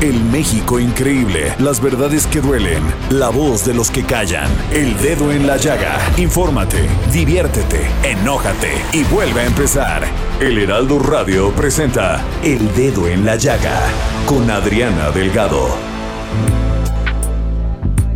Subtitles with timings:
[0.00, 5.30] El México increíble, las verdades que duelen, la voz de los que callan, el dedo
[5.30, 5.98] en la llaga.
[6.16, 10.04] Infórmate, diviértete, enójate y vuelve a empezar.
[10.40, 13.78] El Heraldo Radio presenta El Dedo en la Llaga
[14.24, 15.68] con Adriana Delgado.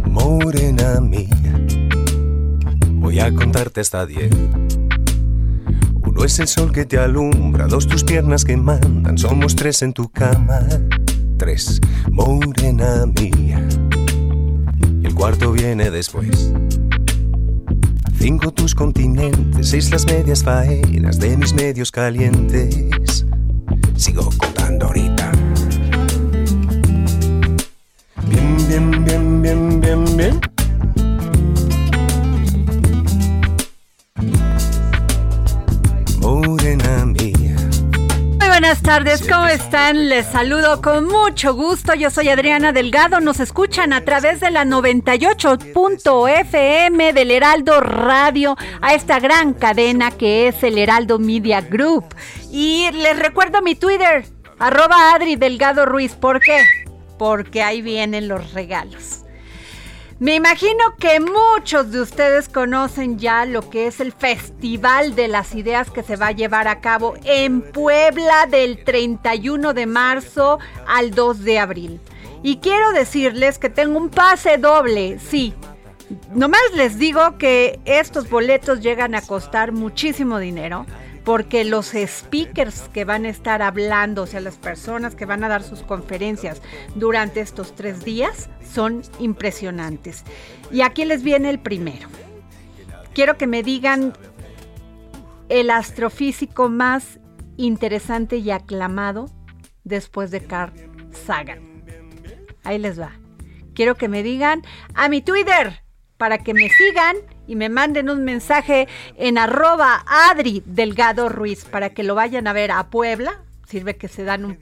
[0.06, 1.36] Morena mía,
[2.92, 4.34] voy a contarte hasta diez.
[6.00, 9.92] Uno es el sol que te alumbra, dos tus piernas que mandan, somos tres en
[9.92, 10.60] tu cama
[11.36, 13.66] tres, morena mía.
[15.02, 16.52] El cuarto viene después.
[18.18, 23.26] Cinco tus continentes, seis las medias faenas de mis medios calientes.
[23.96, 25.13] Sigo contando ahorita.
[38.98, 40.08] Tardes, ¿cómo están?
[40.08, 41.94] Les saludo con mucho gusto.
[41.94, 43.18] Yo soy Adriana Delgado.
[43.18, 50.46] Nos escuchan a través de la 98.fm del Heraldo Radio a esta gran cadena que
[50.46, 52.04] es el Heraldo Media Group.
[52.52, 54.26] Y les recuerdo mi Twitter,
[54.60, 56.14] arroba Adri Delgado Ruiz.
[56.14, 56.62] ¿Por qué?
[57.18, 59.23] Porque ahí vienen los regalos.
[60.20, 65.56] Me imagino que muchos de ustedes conocen ya lo que es el Festival de las
[65.56, 71.10] Ideas que se va a llevar a cabo en Puebla del 31 de marzo al
[71.10, 72.00] 2 de abril.
[72.44, 75.52] Y quiero decirles que tengo un pase doble, sí.
[76.32, 80.86] Nomás les digo que estos boletos llegan a costar muchísimo dinero
[81.24, 85.48] porque los speakers que van a estar hablando, o sea, las personas que van a
[85.48, 86.60] dar sus conferencias
[86.94, 90.24] durante estos tres días, son impresionantes.
[90.70, 92.08] Y aquí les viene el primero.
[93.14, 94.12] Quiero que me digan
[95.48, 97.18] el astrofísico más
[97.56, 99.30] interesante y aclamado
[99.84, 100.72] después de Carl
[101.26, 101.84] Sagan.
[102.64, 103.12] Ahí les va.
[103.74, 104.62] Quiero que me digan
[104.94, 105.82] a mi Twitter
[106.16, 107.16] para que me sigan
[107.46, 112.52] y me manden un mensaje en arroba Adri Delgado Ruiz para que lo vayan a
[112.52, 113.40] ver a Puebla.
[113.66, 114.58] Sirve que se dan un,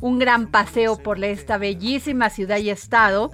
[0.00, 3.30] un gran paseo por esta bellísima ciudad y estado.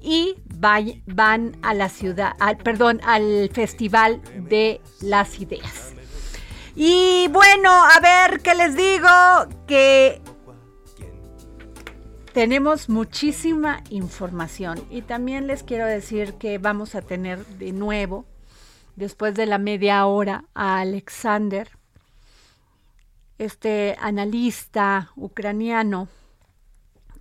[0.00, 5.94] Y van a la ciudad, al, perdón, al Festival de las Ideas.
[6.76, 9.08] Y bueno, a ver qué les digo,
[9.66, 10.20] que
[12.34, 18.26] tenemos muchísima información y también les quiero decir que vamos a tener de nuevo,
[18.96, 21.70] después de la media hora, a Alexander,
[23.38, 26.08] este analista ucraniano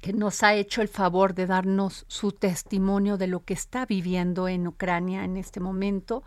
[0.01, 4.47] que nos ha hecho el favor de darnos su testimonio de lo que está viviendo
[4.47, 6.23] en Ucrania en este momento.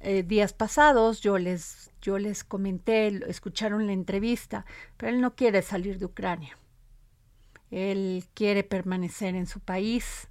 [0.00, 4.64] Eh, días pasados yo les, yo les comenté, escucharon la entrevista,
[4.96, 6.56] pero él no quiere salir de Ucrania
[7.70, 10.28] él quiere permanecer en su país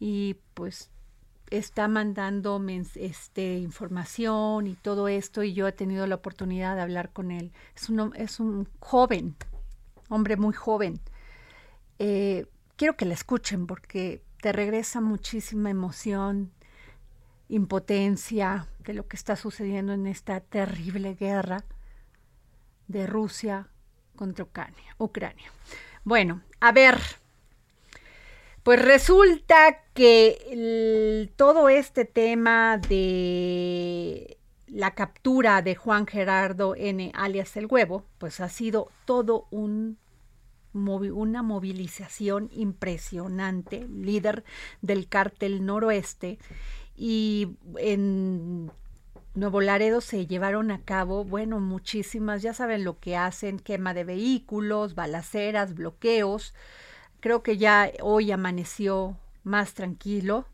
[0.00, 0.90] y pues
[1.50, 2.62] está mandando
[2.94, 7.52] este, información y todo esto y yo he tenido la oportunidad de hablar con él.
[7.74, 9.36] Es un, es un joven,
[10.08, 11.00] hombre muy joven.
[11.98, 12.46] Eh,
[12.76, 16.52] quiero que la escuchen porque te regresa muchísima emoción,
[17.48, 21.64] impotencia de lo que está sucediendo en esta terrible guerra
[22.88, 23.68] de Rusia
[24.16, 24.94] contra Ucrania.
[24.98, 25.50] Ucrania.
[26.08, 26.98] Bueno, a ver,
[28.62, 34.38] Pues resulta que todo este tema de
[34.68, 37.12] la captura de Juan Gerardo N.
[37.14, 39.98] alias El Huevo, pues ha sido todo un
[40.72, 44.44] una movilización impresionante, líder
[44.80, 46.38] del cártel noroeste,
[46.96, 48.72] y en
[49.38, 54.02] Nuevo Laredo se llevaron a cabo, bueno, muchísimas, ya saben lo que hacen, quema de
[54.02, 56.54] vehículos, balaceras, bloqueos.
[57.20, 60.46] Creo que ya hoy amaneció más tranquilo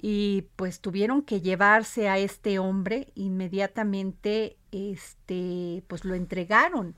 [0.00, 6.94] y pues tuvieron que llevarse a este hombre inmediatamente, este, pues lo entregaron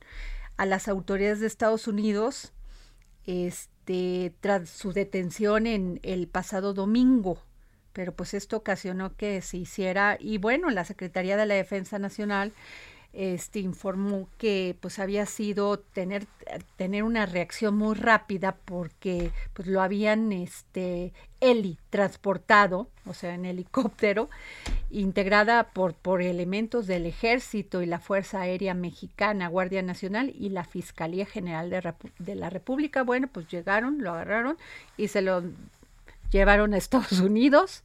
[0.59, 2.53] a las autoridades de Estados Unidos,
[3.25, 7.39] este, tras su detención en el pasado domingo
[7.97, 12.53] pero pues esto ocasionó que se hiciera y bueno, la Secretaría de la Defensa Nacional
[13.15, 16.27] este informó que pues había sido tener
[16.77, 23.47] tener una reacción muy rápida porque pues lo habían este heli transportado, o sea, en
[23.47, 24.29] helicóptero,
[24.91, 30.65] integrada por por elementos del Ejército y la Fuerza Aérea Mexicana, Guardia Nacional y la
[30.65, 33.03] Fiscalía General de, de la República.
[33.03, 34.59] Bueno, pues llegaron, lo agarraron
[34.99, 35.43] y se lo
[36.31, 37.85] llevaron a Estados Unidos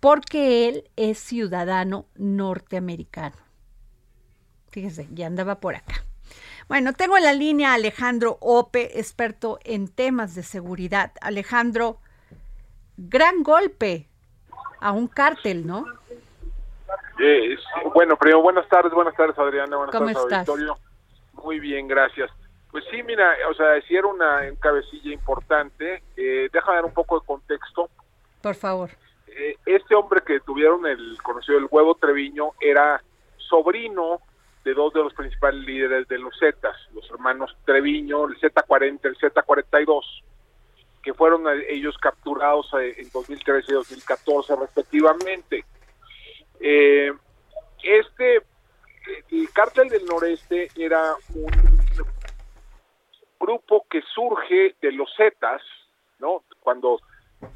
[0.00, 3.36] porque él es ciudadano norteamericano.
[4.70, 5.94] Fíjese, ya andaba por acá.
[6.68, 11.12] Bueno, tengo en la línea a Alejandro Ope, experto en temas de seguridad.
[11.20, 11.98] Alejandro,
[12.96, 14.08] gran golpe
[14.80, 15.84] a un cártel, ¿no?
[17.94, 19.76] bueno, primero, buenas tardes, buenas tardes, Adriana.
[19.76, 20.48] Buenas ¿Cómo tardes, estás?
[21.32, 22.30] Muy bien, gracias.
[22.76, 26.02] Pues sí, mira, o sea, si era una cabecilla importante.
[26.14, 27.88] Eh, deja dar un poco de contexto.
[28.42, 28.90] Por favor.
[29.28, 33.02] Eh, este hombre que tuvieron el conocido el huevo Treviño era
[33.38, 34.20] sobrino
[34.62, 39.16] de dos de los principales líderes de los Zetas, los hermanos Treviño, el Z40, el
[39.16, 40.02] Z42,
[41.02, 45.64] que fueron ellos capturados eh, en 2013 y 2014 respectivamente.
[46.60, 47.10] Eh,
[47.82, 48.42] este,
[49.30, 51.75] el cártel del noreste era un
[53.46, 55.62] grupo que surge de los Zetas,
[56.18, 56.42] ¿no?
[56.60, 56.98] Cuando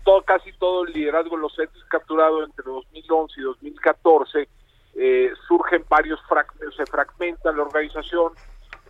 [0.05, 4.49] todo, casi todo el liderazgo de los Zetas capturado entre 2011 y 2014,
[4.95, 8.33] eh, surgen varios fragmentos, se fragmenta la organización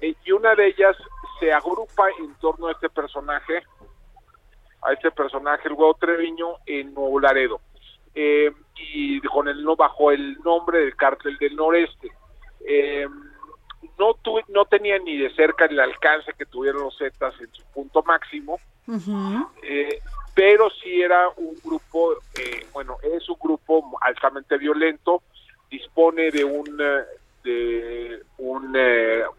[0.00, 0.96] eh, y una de ellas
[1.38, 3.62] se agrupa en torno a este personaje,
[4.82, 7.60] a este personaje, el huevo Treviño, en Nuevo Laredo.
[8.14, 12.10] Eh, y con el no bajo el nombre del cártel del noreste.
[12.66, 13.06] Eh,
[13.98, 14.16] no
[14.48, 18.58] no tenía ni de cerca el alcance que tuvieron los Zetas en su punto máximo,
[19.62, 20.00] eh,
[20.34, 25.22] pero sí era un grupo, eh, bueno, es un grupo altamente violento,
[25.70, 27.04] dispone de un eh,
[27.42, 28.76] de un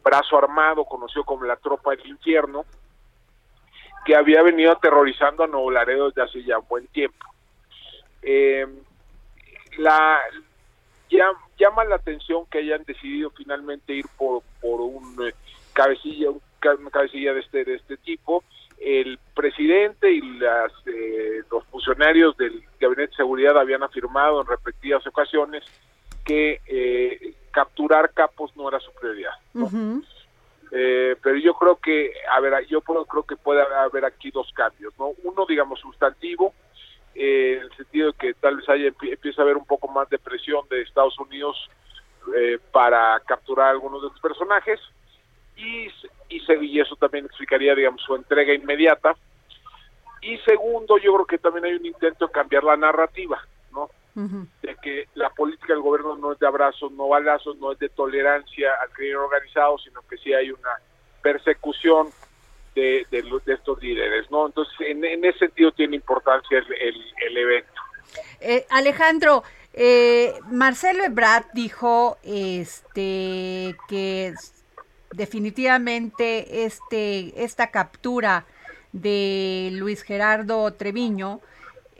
[0.04, 2.66] brazo armado conocido como la Tropa del Infierno,
[4.06, 7.28] que había venido aterrorizando a Nuevo Laredo desde hace ya un buen tiempo.
[9.78, 10.20] la
[11.62, 15.34] llama la atención que hayan decidido finalmente ir por, por un eh,
[15.74, 18.44] cabecilla, una cabecilla de este, de este tipo.
[18.80, 25.06] El presidente y las, eh, los funcionarios del Gabinete de Seguridad habían afirmado en repetidas
[25.06, 25.64] ocasiones
[26.26, 29.34] que eh, capturar capos no era su prioridad.
[31.22, 35.12] pero yo creo que, a ver, yo creo que puede haber aquí dos cambios, ¿no?
[35.24, 36.54] Uno, digamos, sustantivo,
[37.16, 40.10] eh, en el sentido de que tal vez haya, empieza a haber un poco más
[40.10, 41.70] de presión de Estados Unidos
[42.36, 44.80] eh, para capturar a algunos de los personajes
[45.58, 45.88] y,
[46.30, 49.16] y, eso también explicaría, digamos, su entrega inmediata.
[50.22, 53.90] Y segundo, yo creo que también hay un intento de cambiar la narrativa, ¿no?
[54.16, 57.90] De que la política del gobierno no es de abrazos, no balazos, no es de
[57.90, 60.78] tolerancia al crimen organizado, sino que sí hay una
[61.22, 62.10] persecución
[62.76, 64.48] de, de, estos líderes, ¿no?
[64.48, 67.72] Entonces, en, ese sentido tiene importancia el, evento.
[68.40, 74.34] Eh, Alejandro, eh, Marcelo Ebrard dijo este que
[75.14, 78.46] definitivamente este esta captura
[78.92, 81.42] de Luis Gerardo Treviño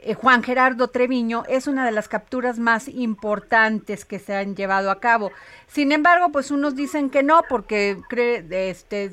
[0.04, 4.90] eh, Juan Gerardo Treviño es una de las capturas más importantes que se han llevado
[4.90, 5.30] a cabo.
[5.68, 9.12] Sin embargo, pues unos dicen que no porque cree, este,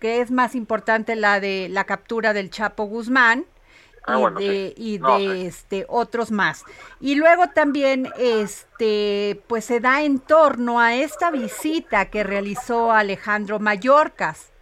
[0.00, 3.44] que es más importante la de la captura del Chapo Guzmán
[4.06, 6.64] ah, y de, este otros más.
[7.00, 13.60] Y luego también este pues se da en torno a esta visita que realizó Alejandro
[13.60, 14.52] Mallorcas,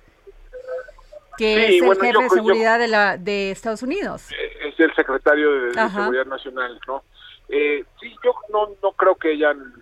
[1.38, 4.30] que es el jefe de seguridad de la de Estados Unidos.
[4.32, 7.04] Eh, es el secretario de, Seguridad Nacional, ¿no?
[7.48, 9.72] Eh, sí, yo no no creo que hayan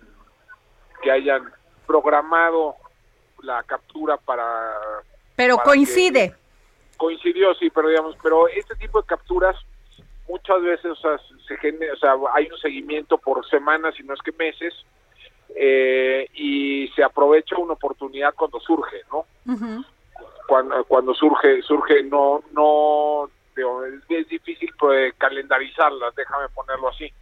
[1.01, 1.51] que hayan
[1.87, 2.75] programado
[3.41, 4.73] la captura para
[5.37, 6.33] pero coincide.
[6.97, 9.55] Coincidió, sí, pero digamos, pero este tipo de capturas
[10.27, 11.17] muchas veces o sea,
[11.47, 14.73] se genera, o sea, hay un seguimiento por semanas, si no es que meses,
[15.55, 19.25] eh, y se aprovecha una oportunidad cuando surge, ¿no?
[20.47, 23.29] cuando, cuando surge, surge no, no,
[24.09, 27.13] es, difícil pues, calendarizarlas, déjame ponerlo así.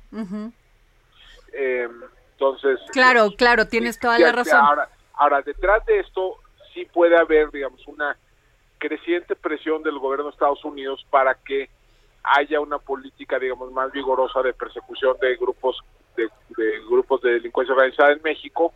[1.52, 1.90] Eh,
[2.32, 2.80] entonces...
[2.94, 4.60] Claro, claro, tienes toda la razón.
[4.60, 6.40] Ahora, ahora, detrás de esto
[6.76, 8.16] sí puede haber, digamos, una
[8.78, 11.70] creciente presión del gobierno de Estados Unidos para que
[12.22, 15.78] haya una política, digamos, más vigorosa de persecución de grupos
[16.16, 16.30] de,
[16.88, 18.74] grupos de delincuencia organizada en México.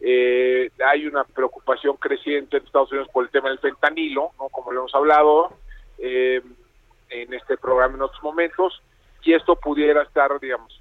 [0.00, 4.48] Eh, hay una preocupación creciente en Estados Unidos por el tema del fentanilo, ¿no?
[4.48, 5.52] como lo hemos hablado
[5.98, 6.40] eh,
[7.08, 8.80] en este programa en otros momentos,
[9.22, 10.80] y esto pudiera estar, digamos,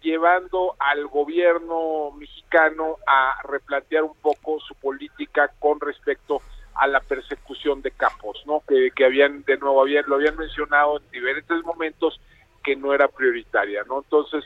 [0.00, 6.40] llevando al gobierno mexicano a replantear un poco su política con respecto
[6.74, 8.62] a la persecución de capos, ¿no?
[8.66, 12.20] Que, habían, de nuevo, habían, lo habían mencionado en diferentes momentos
[12.62, 13.98] que no era prioritaria, ¿no?
[13.98, 14.44] Entonces,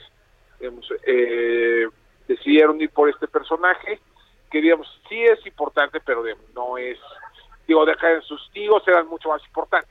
[1.06, 1.86] eh,
[2.26, 4.00] decidieron ir por este personaje,
[4.50, 6.22] que digamos, sí es importante, pero
[6.54, 6.98] no es,
[7.66, 9.90] digo, dejar en sus tíos eran mucho más importantes.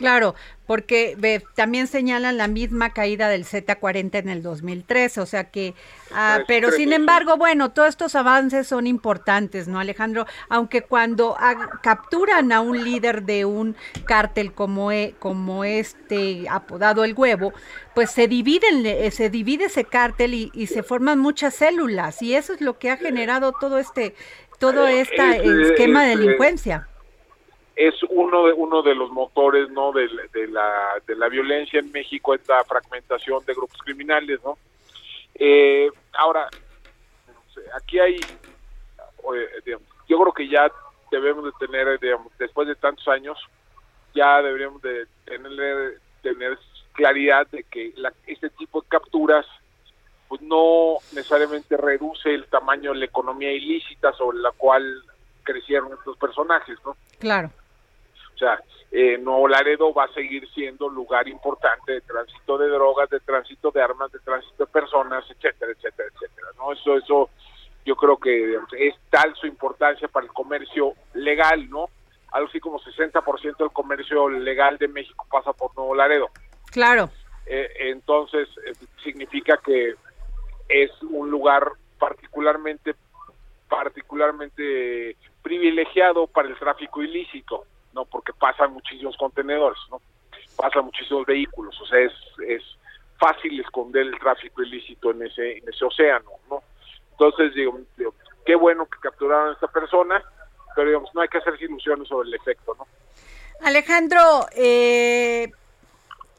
[0.00, 0.34] Claro,
[0.66, 5.74] porque también señalan la misma caída del Z40 en el 2013, o sea que,
[6.10, 10.24] ah, pero sin embargo, bueno, todos estos avances son importantes, ¿no, Alejandro?
[10.48, 11.36] Aunque cuando
[11.82, 13.76] capturan a un líder de un
[14.06, 17.52] cártel como, e, como este apodado El Huevo,
[17.94, 22.34] pues se dividen, eh, se divide ese cártel y, y se forman muchas células y
[22.34, 24.14] eso es lo que ha generado todo este,
[24.58, 26.88] todo este esquema de delincuencia
[27.80, 30.06] es uno de uno de los motores no de,
[30.48, 34.58] la de la violencia en México esta fragmentación de grupos criminales no
[35.34, 36.46] eh, ahora
[37.74, 38.20] aquí hay
[40.08, 40.70] yo creo que ya
[41.10, 41.98] debemos de tener
[42.38, 43.38] después de tantos años
[44.14, 46.58] ya deberíamos de tener tener
[46.92, 47.94] claridad de que
[48.26, 49.46] este tipo de capturas
[50.28, 55.02] pues no necesariamente reduce el tamaño de la economía ilícita sobre la cual
[55.42, 56.94] crecieron estos personajes, ¿no?
[57.18, 57.50] Claro.
[58.40, 58.58] O sea,
[58.90, 63.70] eh, Nuevo Laredo va a seguir siendo lugar importante de tránsito de drogas, de tránsito
[63.70, 66.48] de armas, de tránsito de personas, etcétera, etcétera, etcétera.
[66.56, 66.72] ¿no?
[66.72, 67.30] Eso, eso,
[67.84, 71.90] yo creo que es tal su importancia para el comercio legal, ¿no?
[72.32, 76.30] Algo así como 60% del comercio legal de México pasa por Nuevo Laredo.
[76.70, 77.10] Claro.
[77.44, 78.72] Eh, entonces, eh,
[79.04, 79.96] significa que
[80.66, 82.94] es un lugar particularmente
[83.68, 87.66] particularmente privilegiado para el tráfico ilícito.
[87.92, 88.04] ¿No?
[88.04, 90.00] Porque pasan muchísimos contenedores, ¿no?
[90.56, 92.12] Pasan muchísimos vehículos, o sea, es,
[92.46, 92.62] es
[93.18, 96.62] fácil esconder el tráfico ilícito en ese, en ese océano, ¿no?
[97.12, 97.78] Entonces, digo,
[98.46, 100.22] qué bueno que capturaron a esta persona,
[100.74, 102.86] pero digamos, no hay que hacerse ilusiones sobre el efecto, ¿no?
[103.62, 105.52] Alejandro, eh,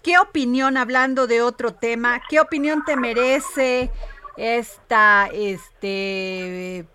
[0.02, 3.92] ¿qué opinión, hablando de otro tema, qué opinión te merece
[4.38, 6.86] esta, este,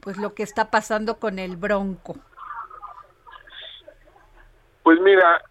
[0.00, 2.16] pues lo que está pasando con el Bronco?
[4.86, 5.42] Pues mira,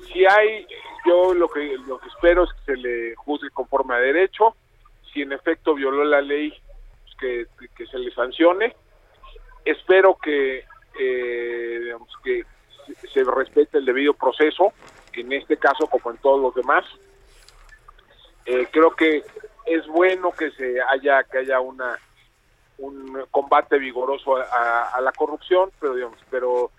[0.00, 0.66] si hay,
[1.06, 4.56] yo lo que lo que espero es que se le juzgue conforme a derecho.
[5.12, 6.52] Si en efecto violó la ley,
[7.20, 8.74] pues que, se le sancione.
[9.64, 10.64] Espero que,
[10.98, 12.42] eh, digamos, que
[13.14, 14.72] se respete el debido proceso,
[15.12, 16.84] en este caso como en todos los demás.
[18.44, 19.22] Eh, creo que
[19.66, 21.96] es bueno que se haya que haya una
[22.78, 26.72] un combate vigoroso a, a la corrupción, pero digamos, pero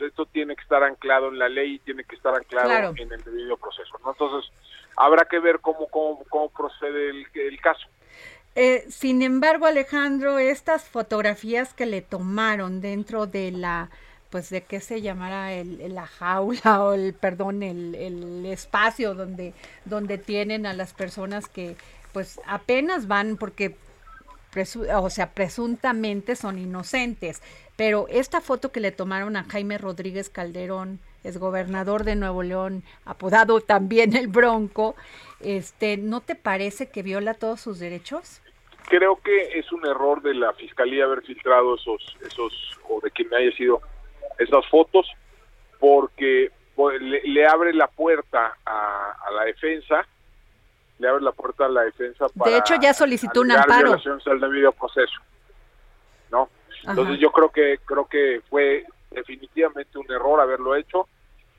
[0.00, 3.22] esto tiene que estar anclado en la ley y tiene que estar anclado en el
[3.22, 3.98] debido proceso.
[4.04, 4.10] ¿no?
[4.10, 4.50] Entonces,
[4.96, 7.86] habrá que ver cómo, cómo, procede el, caso.
[8.54, 13.90] Eh, sin embargo, Alejandro, estas fotografías que le tomaron dentro de la,
[14.30, 19.54] pues de qué se llamará el, la jaula o el, perdón, el, el espacio donde,
[19.84, 21.76] donde tienen a las personas que
[22.12, 23.74] pues apenas van porque
[24.94, 27.42] o sea, presuntamente son inocentes.
[27.76, 32.82] Pero esta foto que le tomaron a Jaime Rodríguez Calderón, es gobernador de Nuevo León,
[33.04, 34.94] apodado también el Bronco,
[35.40, 38.42] este, ¿no te parece que viola todos sus derechos?
[38.88, 42.52] Creo que es un error de la fiscalía haber filtrado esos, esos
[42.88, 43.80] o de quien haya sido
[44.38, 45.08] esas fotos,
[45.78, 50.06] porque pues, le, abre la puerta a, a la defensa
[50.98, 53.96] le abre la puerta a la defensa para de hecho ya solicitó un amparo.
[54.26, 55.20] al debido proceso
[56.30, 56.48] no
[56.84, 61.08] entonces yo creo que creo que fue definitivamente un error haberlo hecho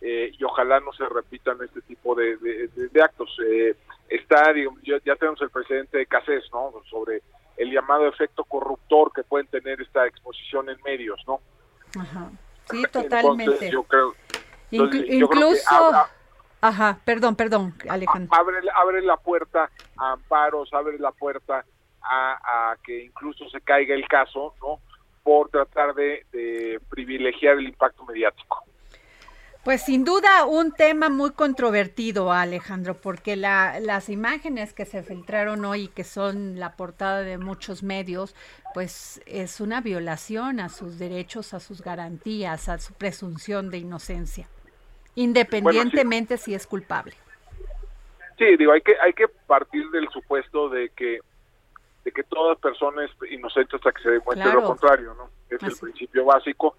[0.06, 3.38] eh, y ojalá no se repitan este tipo de, de, actos.
[3.48, 3.74] Eh,
[4.10, 7.22] está digamos, ya, tenemos el presidente de CACES no sobre
[7.56, 11.40] el llamado efecto corruptor que pueden tener esta exposición en medios no
[11.98, 12.30] Ajá.
[12.70, 13.72] sí totalmente.
[13.72, 14.14] yo creo
[14.72, 15.62] incluso
[16.64, 18.34] Ajá, perdón, perdón, Alejandro.
[18.38, 21.66] Abre, abre la puerta a amparos, abre la puerta
[22.02, 24.80] a, que incluso se caiga el caso, ¿no?
[25.24, 28.64] Por tratar de privilegiar el impacto mediático.
[29.64, 35.64] Pues sin duda un tema muy controvertido, Alejandro, porque la, las imágenes que se filtraron
[35.64, 38.36] hoy, que son la portada de muchos medios,
[38.74, 44.50] pues es una violación a sus derechos, a sus garantías, a su presunción de inocencia,
[45.16, 47.14] independientemente si es culpable.
[48.38, 51.20] Sí, digo, hay que hay que partir del supuesto de que
[52.04, 55.30] de que toda persona es inocente hasta que se demuestre lo contrario, ¿no?
[55.50, 56.76] Es el principio básico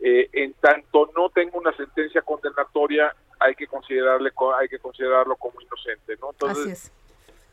[0.00, 5.60] eh, en tanto no tenga una sentencia condenatoria, hay que considerarle hay que considerarlo como
[5.60, 6.30] inocente, ¿no?
[6.30, 6.92] Entonces,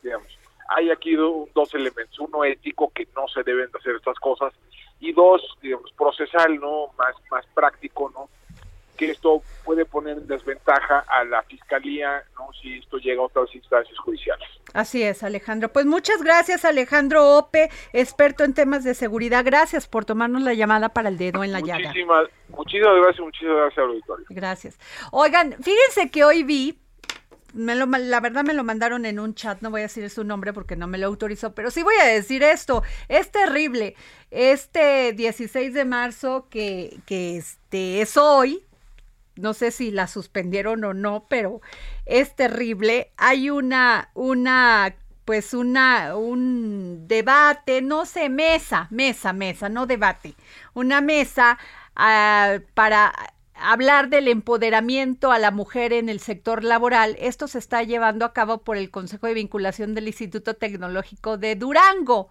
[0.00, 4.52] digamos, hay aquí dos elementos, uno ético que no se deben de hacer estas cosas
[5.00, 6.92] y dos, digamos, procesal, ¿no?
[6.96, 8.28] Más más práctico, ¿no?
[8.96, 12.48] Que esto puede poner en desventaja a la fiscalía, ¿no?
[12.60, 14.48] Si esto llega a otras instancias judiciales.
[14.74, 15.72] Así es, Alejandro.
[15.72, 19.44] Pues muchas gracias, Alejandro Ope, experto en temas de seguridad.
[19.44, 21.88] Gracias por tomarnos la llamada para el dedo en la llaga.
[21.88, 24.26] Muchísimas, muchísimas gracias, muchísimas gracias al auditorio.
[24.30, 24.78] Gracias.
[25.12, 26.78] Oigan, fíjense que hoy vi
[27.56, 30.24] me lo, la verdad me lo mandaron en un chat, no voy a decir su
[30.24, 33.96] nombre porque no me lo autorizó, pero sí voy a decir esto, es terrible.
[34.30, 38.62] Este 16 de marzo que, que este es hoy,
[39.36, 41.60] no sé si la suspendieron o no, pero
[42.06, 43.12] es terrible.
[43.16, 50.34] Hay una, una, pues una, un debate, no sé, mesa, mesa, mesa, no debate,
[50.74, 51.58] una mesa
[51.94, 53.12] ah, para
[53.54, 57.16] hablar del empoderamiento a la mujer en el sector laboral.
[57.18, 61.56] Esto se está llevando a cabo por el Consejo de Vinculación del Instituto Tecnológico de
[61.56, 62.30] Durango.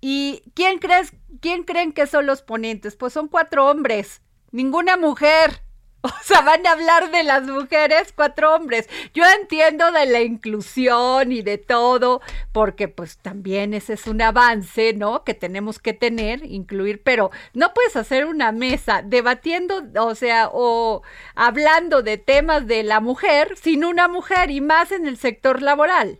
[0.00, 2.96] ¿Y quién crees, quién creen que son los ponentes?
[2.96, 5.62] Pues son cuatro hombres, ninguna mujer.
[6.20, 8.88] O sea, van a hablar de las mujeres, cuatro hombres.
[9.12, 12.20] Yo entiendo de la inclusión y de todo,
[12.52, 15.24] porque pues también ese es un avance, ¿no?
[15.24, 21.02] Que tenemos que tener, incluir, pero no puedes hacer una mesa debatiendo, o sea, o
[21.34, 26.18] hablando de temas de la mujer sin una mujer y más en el sector laboral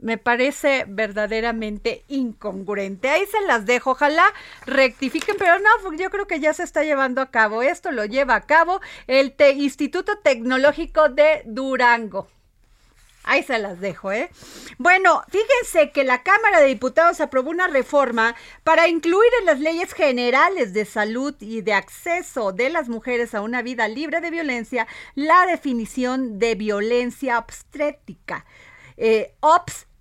[0.00, 3.08] me parece verdaderamente incongruente.
[3.08, 4.32] Ahí se las dejo, ojalá
[4.66, 7.62] rectifiquen, pero no, yo creo que ya se está llevando a cabo.
[7.62, 12.28] Esto lo lleva a cabo el Instituto Tecnológico de Durango.
[13.22, 14.30] Ahí se las dejo, ¿eh?
[14.78, 18.34] Bueno, fíjense que la Cámara de Diputados aprobó una reforma
[18.64, 23.42] para incluir en las leyes generales de salud y de acceso de las mujeres a
[23.42, 28.46] una vida libre de violencia la definición de violencia obstétrica.
[28.96, 29.34] Eh,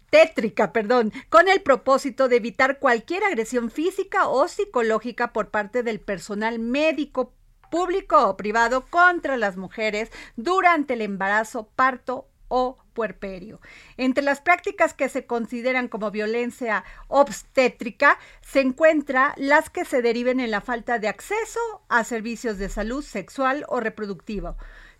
[0.09, 5.99] tétrica, perdón, con el propósito de evitar cualquier agresión física o psicológica por parte del
[5.99, 7.33] personal médico
[7.69, 13.61] público o privado contra las mujeres durante el embarazo, parto o puerperio.
[13.95, 20.39] Entre las prácticas que se consideran como violencia obstétrica se encuentra las que se deriven
[20.39, 24.57] en la falta de acceso a servicios de salud sexual o reproductivo,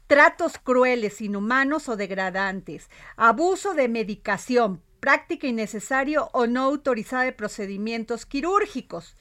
[0.08, 8.25] tratos crueles, inhumanos o degradantes, abuso de medicación, práctica innecesario o no autorizada de procedimientos
[8.25, 9.15] quirúrgicos.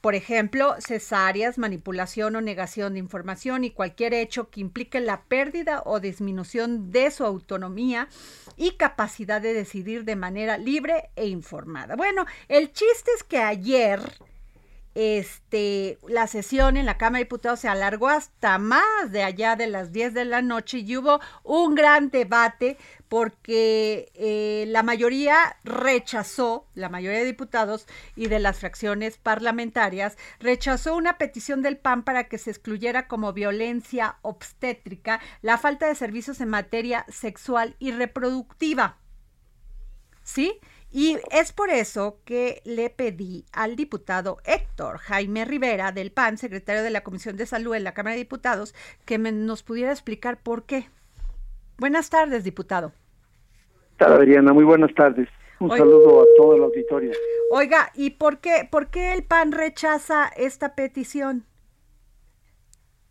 [0.00, 5.82] Por ejemplo, cesáreas, manipulación o negación de información y cualquier hecho que implique la pérdida
[5.84, 8.08] o disminución de su autonomía
[8.56, 11.96] y capacidad de decidir de manera libre e informada.
[11.96, 14.00] Bueno, el chiste es que ayer
[14.94, 19.66] este, la sesión en la Cámara de Diputados se alargó hasta más de allá de
[19.66, 22.76] las 10 de la noche y hubo un gran debate
[23.10, 30.94] porque eh, la mayoría rechazó, la mayoría de diputados y de las fracciones parlamentarias, rechazó
[30.94, 36.40] una petición del PAN para que se excluyera como violencia obstétrica la falta de servicios
[36.40, 38.98] en materia sexual y reproductiva.
[40.22, 40.60] ¿Sí?
[40.92, 46.84] Y es por eso que le pedí al diputado Héctor Jaime Rivera del PAN, secretario
[46.84, 48.72] de la Comisión de Salud en la Cámara de Diputados,
[49.04, 50.88] que nos pudiera explicar por qué.
[51.76, 52.92] Buenas tardes, diputado.
[54.00, 55.28] Hola, Adriana, muy buenas tardes.
[55.58, 57.12] Un saludo a todo el auditorio.
[57.50, 61.44] Oiga, ¿y por qué, por qué el PAN rechaza esta petición?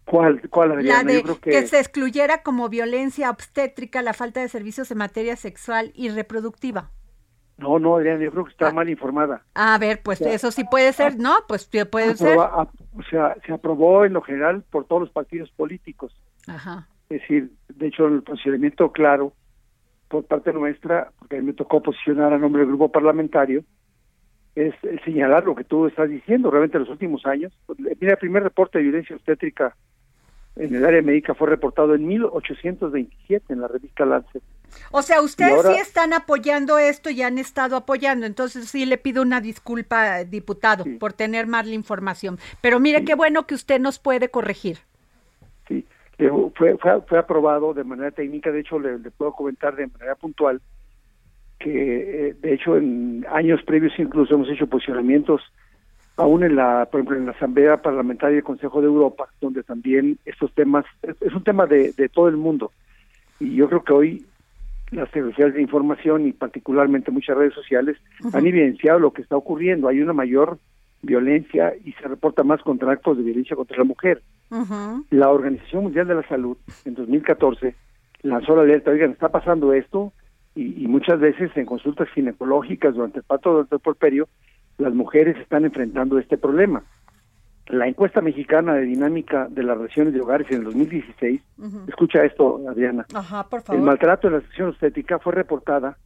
[0.06, 1.04] ¿Cuál, cuál Adriana?
[1.04, 1.52] La de que...
[1.52, 1.68] que...
[1.68, 6.90] se excluyera como violencia obstétrica la falta de servicios en materia sexual y reproductiva.
[7.60, 8.74] No, no, Adriana, yo creo que está ah.
[8.74, 9.44] mal informada.
[9.54, 11.36] A ver, pues eso sí puede ser, ¿no?
[11.48, 12.38] Pues puede ser.
[12.40, 12.68] o
[13.12, 16.20] sea, se aprobó en lo general por todos los partidos políticos.
[16.48, 16.88] Ajá.
[17.10, 19.34] Es decir, de hecho, el procedimiento claro
[20.10, 23.64] por parte nuestra, porque a mí me tocó posicionar a nombre del grupo parlamentario,
[24.56, 24.74] es,
[25.06, 26.52] señalar lo que tú estás diciendo.
[26.52, 29.76] Realmente en los últimos años, mira, el primer reporte de violencia obstétrica
[30.56, 34.44] en el área médica fue reportado en 1827 en la revista Lancet.
[34.92, 39.22] O sea, ustedes sí están apoyando esto y han estado apoyando, entonces sí le pido
[39.22, 42.40] una disculpa, diputado, por tener mal la información.
[42.62, 44.80] Pero mire qué bueno que usted nos puede corregir.
[46.56, 50.62] Fue, fue, fue aprobado de manera técnica, de hecho le, puedo comentar de manera puntual
[51.58, 55.42] que eh, de hecho en años previos incluso hemos hecho posicionamientos
[56.18, 60.20] aún en la, por ejemplo, en la Asamblea Parlamentaria del Consejo de Europa, donde también
[60.26, 62.72] estos temas, es, un tema de, de, todo el mundo.
[63.40, 64.26] Y yo creo que hoy
[64.92, 67.98] las tecnologías de información y particularmente muchas redes sociales
[68.34, 69.88] han evidenciado lo que está ocurriendo.
[69.88, 70.58] Hay una mayor
[71.02, 74.22] violencia y se reporta más contra actos de violencia contra la mujer.
[75.12, 77.76] La Organización Mundial de la Salud en 2014
[78.24, 80.12] lanzó la alerta, oigan, está pasando esto
[80.56, 84.28] y, muchas veces en consultas ginecológicas durante el parto, durante el porperio,
[84.78, 86.84] las mujeres están enfrentando este problema.
[87.68, 91.42] La encuesta mexicana de dinámica de las relaciones de hogares en el 2016,
[91.88, 93.06] escucha esto, Adriana.
[93.72, 95.98] El maltrato en la sección estética fue reportada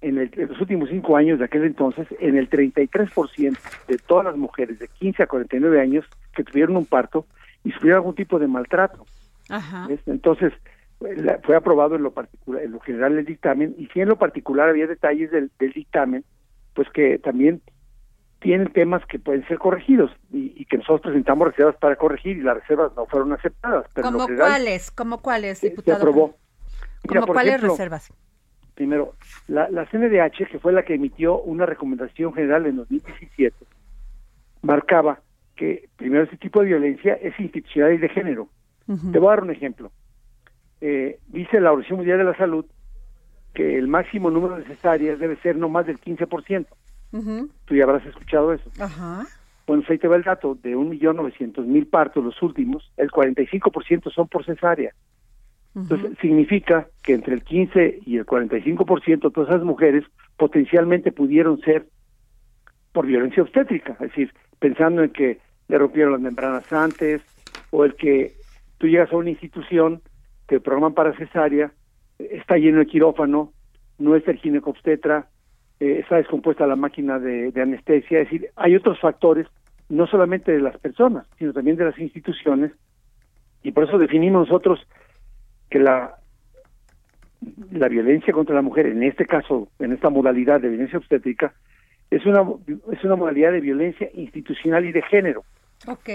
[0.00, 4.24] en, el, en, los últimos cinco años de aquel entonces en el 33% de todas
[4.24, 7.26] las mujeres de 15 a 49 años que tuvieron un parto
[7.64, 9.06] y sufrieron algún tipo de maltrato.
[10.06, 10.52] Entonces,
[10.98, 14.68] fue aprobado en lo particular, en lo general el dictamen, y si en lo particular
[14.68, 16.24] había detalles del, del dictamen,
[16.74, 17.62] pues que también
[18.40, 22.56] tienen temas que pueden ser corregidos y, que nosotros presentamos reservas para corregir y las
[22.56, 23.86] reservas no fueron aceptadas.
[23.94, 24.90] Pero ¿Cómo cuáles?
[24.90, 25.96] ¿Cómo cuáles, diputado?
[25.96, 26.36] Se aprobó.
[27.06, 28.12] ¿Cómo cuáles reservas?
[28.74, 29.14] Primero,
[29.48, 33.56] la, la CNDH, que fue la que emitió una recomendación general en 2017,
[34.62, 35.20] marcaba
[35.58, 38.48] que primero este tipo de violencia es institucional y de género.
[39.12, 39.92] Te voy a dar un ejemplo.
[40.80, 42.64] Eh, dice la Organización Mundial de la Salud
[43.52, 46.66] que el máximo número de cesáreas debe ser no más del 15%.
[47.64, 48.70] Tú ya habrás escuchado eso.
[48.78, 49.26] Ajá.
[49.66, 54.28] Bueno, pues ahí te va el dato, de 1.900.000 partos los últimos, el 45% son
[54.28, 54.94] por cesárea.
[55.74, 60.04] Entonces, significa que entre el 15 y el 45% de todas esas mujeres
[60.36, 61.86] potencialmente pudieron ser
[62.92, 67.22] por violencia obstétrica, es decir, pensando en que le rompieron las membranas antes,
[67.70, 68.32] o el que
[68.78, 70.00] tú llegas a una institución,
[70.46, 71.70] te programan para cesárea,
[72.18, 73.52] está lleno de quirófano,
[73.98, 75.28] no es el ginecobstetra,
[75.80, 79.46] eh, está descompuesta la máquina de, anestesia, es decir, hay otros factores,
[79.88, 82.72] no solamente de las personas, sino también de las instituciones,
[83.62, 84.80] y por eso definimos nosotros
[85.70, 86.14] que la
[87.70, 91.54] la violencia contra la mujer, en este caso, en esta modalidad de violencia obstétrica,
[92.10, 92.44] es una
[92.90, 95.44] es una modalidad de violencia institucional y de género,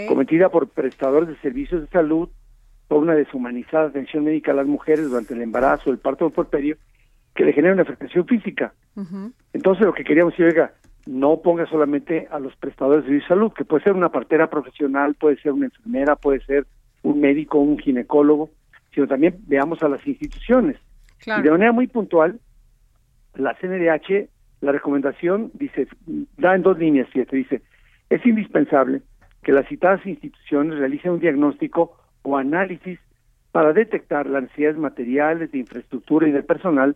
[0.08, 2.30] cometida por prestadores de servicios de salud,
[2.88, 6.34] por una deshumanizada atención médica a las mujeres durante el embarazo, el parto o el
[6.34, 6.78] porperio,
[7.34, 8.74] que le genera una afectación física.
[9.54, 10.74] Entonces lo que queríamos decir, oiga,
[11.06, 15.38] no ponga solamente a los prestadores de salud, que puede ser una partera profesional, puede
[15.38, 16.66] ser una enfermera, puede ser
[17.02, 18.50] un médico, un ginecólogo,
[18.94, 20.78] sino también veamos a las instituciones.
[21.26, 22.40] Y de manera muy puntual,
[23.36, 24.30] la CNDH,
[24.62, 25.88] la recomendación dice,
[26.38, 27.62] da en dos líneas, siete, dice,
[28.10, 29.02] es indispensable
[29.44, 33.00] que las citadas instituciones realicen un diagnóstico o análisis
[33.52, 36.96] para detectar las necesidades materiales, de infraestructura y de personal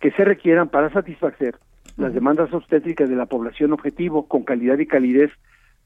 [0.00, 1.56] que se requieran para satisfacer
[1.96, 5.30] las demandas obstétricas de la población objetivo con calidad y calidez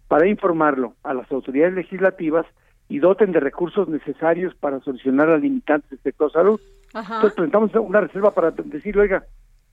[0.09, 2.47] para informarlo a las autoridades legislativas
[2.88, 6.61] y doten de recursos necesarios para solucionar las limitantes del sector salud.
[6.94, 9.25] Entonces presentamos una reserva para decir, oiga,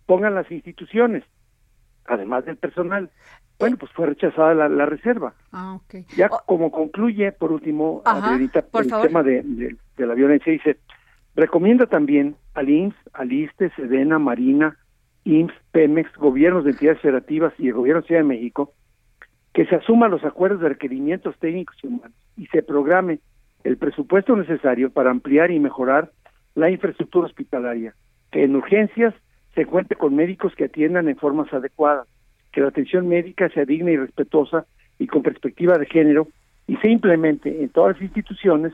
[0.05, 1.23] pongan las instituciones,
[2.05, 3.09] además del personal.
[3.57, 5.33] Bueno, pues fue rechazada la, reserva.
[5.53, 5.79] Ah,
[6.17, 8.51] Ya como concluye, por último, el
[9.01, 9.43] tema de,
[9.95, 10.77] de, la violencia, dice,
[11.35, 14.77] Recomienda también al IMSS, al ISTE, SEDENA, Marina,
[15.25, 18.73] IMSS, Pemex, gobiernos de entidades federativas y el gobierno de Ciudad de México
[19.55, 23.19] que se asuman los acuerdos de requerimientos técnicos y humanos y se programe
[23.63, 26.11] el presupuesto necesario para ampliar y mejorar
[26.55, 27.95] la infraestructura hospitalaria,
[28.31, 29.13] que en urgencias
[29.55, 32.07] se cuente con médicos que atiendan en formas adecuadas,
[32.51, 34.65] que la atención médica sea digna y respetuosa
[34.99, 36.27] y con perspectiva de género
[36.67, 38.73] y se implemente en todas las instituciones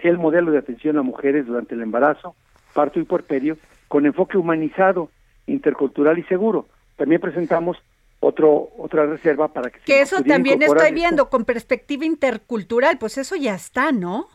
[0.00, 2.34] el modelo de atención a mujeres durante el embarazo,
[2.72, 3.56] parto y puerperio,
[3.88, 5.10] con enfoque humanizado,
[5.46, 6.66] intercultural y seguro.
[6.96, 7.78] También presentamos
[8.20, 13.36] otro otra reserva para que, que eso también estoy viendo con perspectiva intercultural, pues eso
[13.36, 14.28] ya está, ¿no?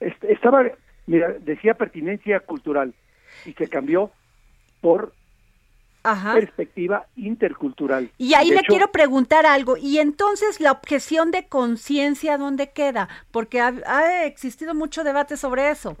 [0.00, 0.64] Estaba,
[1.06, 2.94] mira, decía pertinencia cultural
[3.44, 4.10] y se cambió
[4.80, 5.12] por
[6.34, 8.10] perspectiva intercultural.
[8.18, 13.08] Y ahí le quiero preguntar algo, y entonces la objeción de conciencia, ¿dónde queda?
[13.30, 15.96] Porque ha, existido mucho debate sobre eso.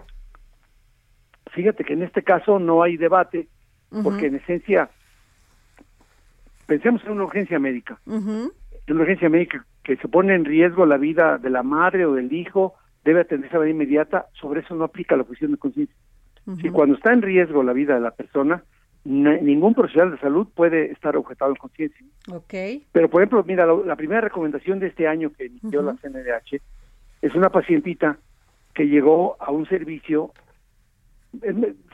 [1.52, 3.48] Fíjate que en este caso no hay debate,
[4.02, 4.90] porque en esencia,
[6.66, 8.50] pensemos en una urgencia médica, una
[8.88, 12.74] urgencia médica que se pone en riesgo la vida de la madre o del hijo
[13.04, 15.96] debe atenderse a manera inmediata, sobre eso no aplica la cuestión de conciencia.
[16.56, 18.62] Si cuando está en riesgo la vida de la persona,
[19.04, 22.04] ningún profesional de salud puede estar objetado en conciencia.
[22.30, 22.86] Okay.
[22.92, 26.60] Pero, por ejemplo, mira, la, primera recomendación de este año que emitió la CNDH
[27.22, 28.18] es una pacientita
[28.74, 30.32] que llegó a un servicio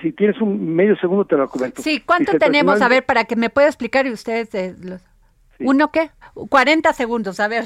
[0.01, 1.83] si tienes un medio segundo te lo comento.
[1.83, 2.81] Sí, ¿cuánto tenemos?
[2.81, 5.05] A ver, para que me pueda explicar y ustedes los...
[5.59, 6.11] ¿Uno qué?
[6.35, 7.65] 40 segundos, a ver.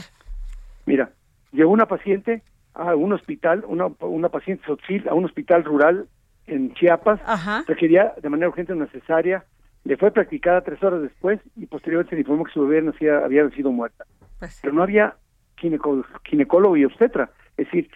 [0.87, 1.11] Mira,
[1.53, 6.09] llegó una paciente a un hospital, una, una paciente sotil a un hospital rural
[6.49, 7.21] en Chiapas,
[7.67, 9.45] requería de manera urgente una cesárea,
[9.85, 13.49] le fue practicada tres horas después y posteriormente se informó que su bebé nacía, había
[13.51, 14.05] sido muerta.
[14.39, 15.17] Pues Pero no había
[15.57, 17.31] ginecólogo y obstetra.
[17.57, 17.89] Es decir,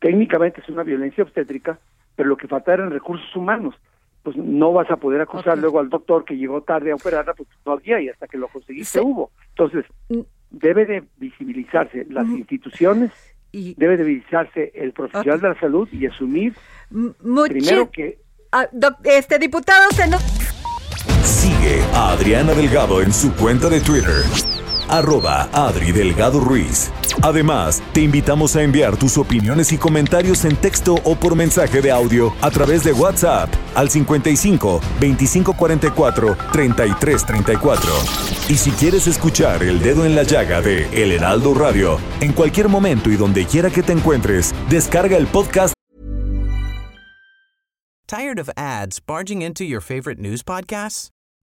[0.00, 1.78] técnicamente es una violencia obstétrica,
[2.16, 3.74] pero lo que falta eran recursos humanos.
[4.22, 7.52] Pues no vas a poder acusar luego al doctor que llegó tarde a operarla porque
[7.66, 9.32] no había y hasta que lo conseguiste hubo.
[9.48, 10.20] Entonces, mm.
[10.50, 13.10] debe de visibilizarse las instituciones,
[13.52, 13.74] y...
[13.74, 16.54] debe de visibilizarse el profesional de la salud y asumir
[17.48, 18.18] primero que...
[18.50, 18.68] Ah,
[19.04, 20.22] este diputado se nos...
[21.22, 24.22] Sigue a Adriana Delgado en su cuenta de Twitter
[24.88, 26.90] arroba Adri Delgado Ruiz.
[27.22, 31.90] Además, te invitamos a enviar tus opiniones y comentarios en texto o por mensaje de
[31.90, 37.92] audio a través de WhatsApp al 55 2544 3334.
[38.48, 42.68] Y si quieres escuchar El Dedo en la Llaga de El Heraldo Radio, en cualquier
[42.68, 45.74] momento y donde quiera que te encuentres, descarga el podcast.
[48.08, 51.11] ¿Tired of ads barging into your favorite news podcasts?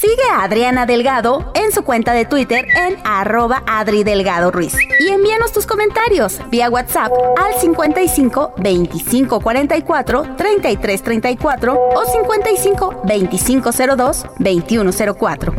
[0.00, 4.76] Sigue a Adriana Delgado en su cuenta de Twitter en arroba Adri Delgado Ruiz.
[5.00, 13.70] Y envíanos tus comentarios vía WhatsApp al 55 25 44 33 34 o 55 25
[13.96, 15.54] 02 21 04.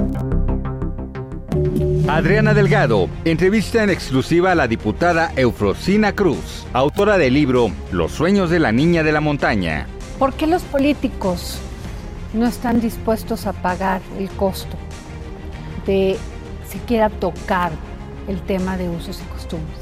[2.07, 8.49] Adriana Delgado entrevista en exclusiva a la diputada Eufrosina Cruz, autora del libro Los sueños
[8.49, 9.85] de la niña de la montaña.
[10.17, 11.59] ¿Por qué los políticos
[12.33, 14.77] no están dispuestos a pagar el costo
[15.85, 16.17] de
[16.69, 17.71] siquiera tocar
[18.27, 19.77] el tema de usos y costumbres.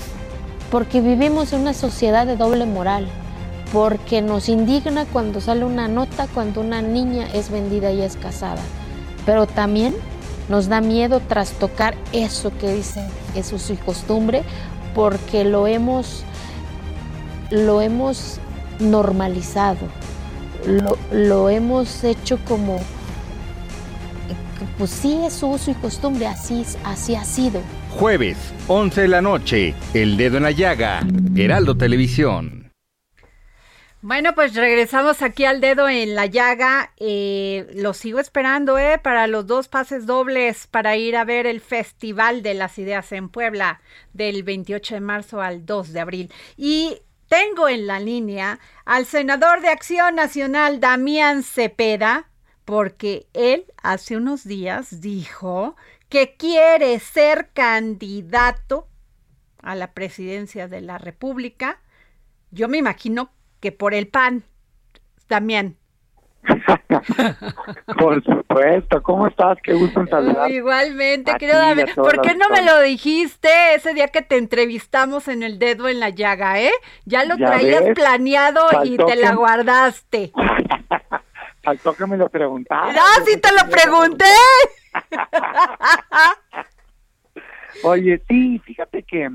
[0.72, 3.08] Porque vivimos en una sociedad de doble moral,
[3.74, 8.62] porque nos indigna cuando sale una nota cuando una niña es vendida y es casada,
[9.26, 9.94] pero también
[10.48, 13.06] nos da miedo trastocar eso que dicen
[13.36, 14.44] es uso y costumbre,
[14.96, 16.24] porque lo hemos,
[17.52, 18.40] lo hemos
[18.80, 19.88] normalizado
[20.68, 22.80] lo, lo hemos hecho como,
[24.78, 27.62] pues sí es su uso y costumbre, así, así ha sido.
[27.92, 31.02] Jueves, 11 de la noche, El Dedo en la Llaga,
[31.36, 32.68] Heraldo Televisión.
[34.02, 36.94] Bueno, pues regresamos aquí al dedo en la llaga.
[36.98, 39.00] Eh, lo sigo esperando, ¿eh?
[39.00, 43.28] Para los dos pases dobles para ir a ver el Festival de las Ideas en
[43.28, 43.82] Puebla
[44.14, 46.32] del 28 de marzo al 2 de abril.
[46.56, 52.30] Y tengo en la línea al senador de Acción Nacional, Damián Cepeda,
[52.66, 55.76] porque él hace unos días dijo
[56.10, 58.88] que quiere ser candidato
[59.62, 61.82] a la presidencia de la República.
[62.52, 64.44] Yo me imagino que por el PAN,
[65.28, 65.78] también.
[68.00, 69.58] Por supuesto, ¿cómo estás?
[69.62, 70.50] Qué gusto saludar.
[70.50, 71.88] Igualmente, querido David.
[71.96, 76.00] ¿Por qué no me lo dijiste ese día que te entrevistamos en el dedo en
[76.00, 76.72] la llaga, eh?
[77.06, 80.32] Ya lo traías planeado y te la guardaste.
[81.64, 82.96] Faltó que me lo preguntaras.
[82.98, 84.26] ¡Ah, sí te lo pregunté!
[87.84, 89.30] Oye, sí, fíjate que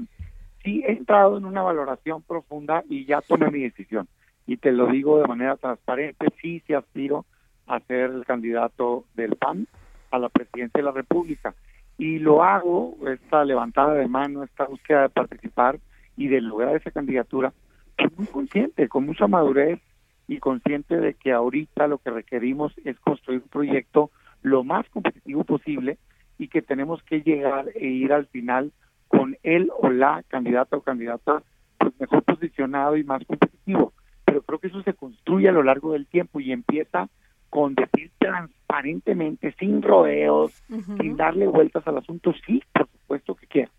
[0.65, 4.09] sí he entrado en una valoración profunda y ya tomé mi decisión
[4.47, 7.25] y te lo digo de manera transparente, sí, sí aspiro
[7.67, 9.67] a ser el candidato del PAN
[10.11, 11.55] a la presidencia de la República.
[11.99, 15.79] Y lo hago, esta levantada de mano, esta búsqueda de participar
[16.17, 17.53] y de lograr esa candidatura,
[17.97, 19.81] pues muy consciente, con mucha madurez
[20.29, 24.11] y consciente de que ahorita lo que requerimos es construir un proyecto
[24.43, 25.99] lo más competitivo posible
[26.39, 28.73] y que tenemos que llegar e ir al final
[29.09, 31.43] con él o la candidata o candidata
[31.79, 33.93] pues mejor posicionado y más competitivo.
[34.33, 37.11] Pero creo que eso se construye a lo largo del tiempo y empieza
[37.51, 40.53] con decir transparentemente, sin rodeos,
[40.99, 43.71] sin darle vueltas al asunto, sí, por supuesto que quiero.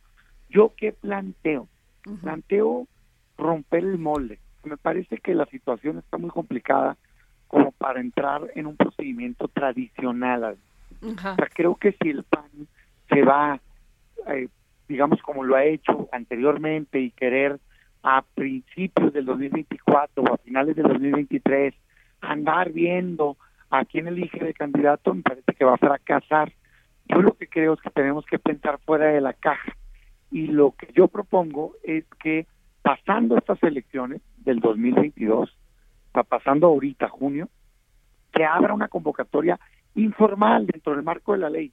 [0.52, 1.68] ¿Yo qué planteo?
[2.22, 2.88] Planteo
[3.36, 4.38] romper el molde.
[4.63, 6.98] Me parece que la situación está muy complicada
[7.48, 10.56] como para entrar en un procedimiento tradicional.
[11.02, 12.68] O sea, creo que si el PAN
[13.10, 13.60] se va,
[14.28, 14.50] eh,
[14.88, 17.60] digamos como lo ha hecho anteriormente y querer
[18.04, 21.74] a principios del 2024 o a finales del 2023
[22.22, 23.38] andar viendo
[23.70, 26.52] a quién elige de candidato, me parece que va a fracasar.
[27.08, 29.76] Yo lo que creo es que tenemos que pensar fuera de la caja.
[30.32, 32.46] Y lo que yo propongo es que
[32.82, 35.58] pasando estas elecciones del 2022,
[36.08, 37.50] está pasando ahorita junio,
[38.32, 39.60] que abra una convocatoria
[39.96, 41.72] informal dentro del marco de la ley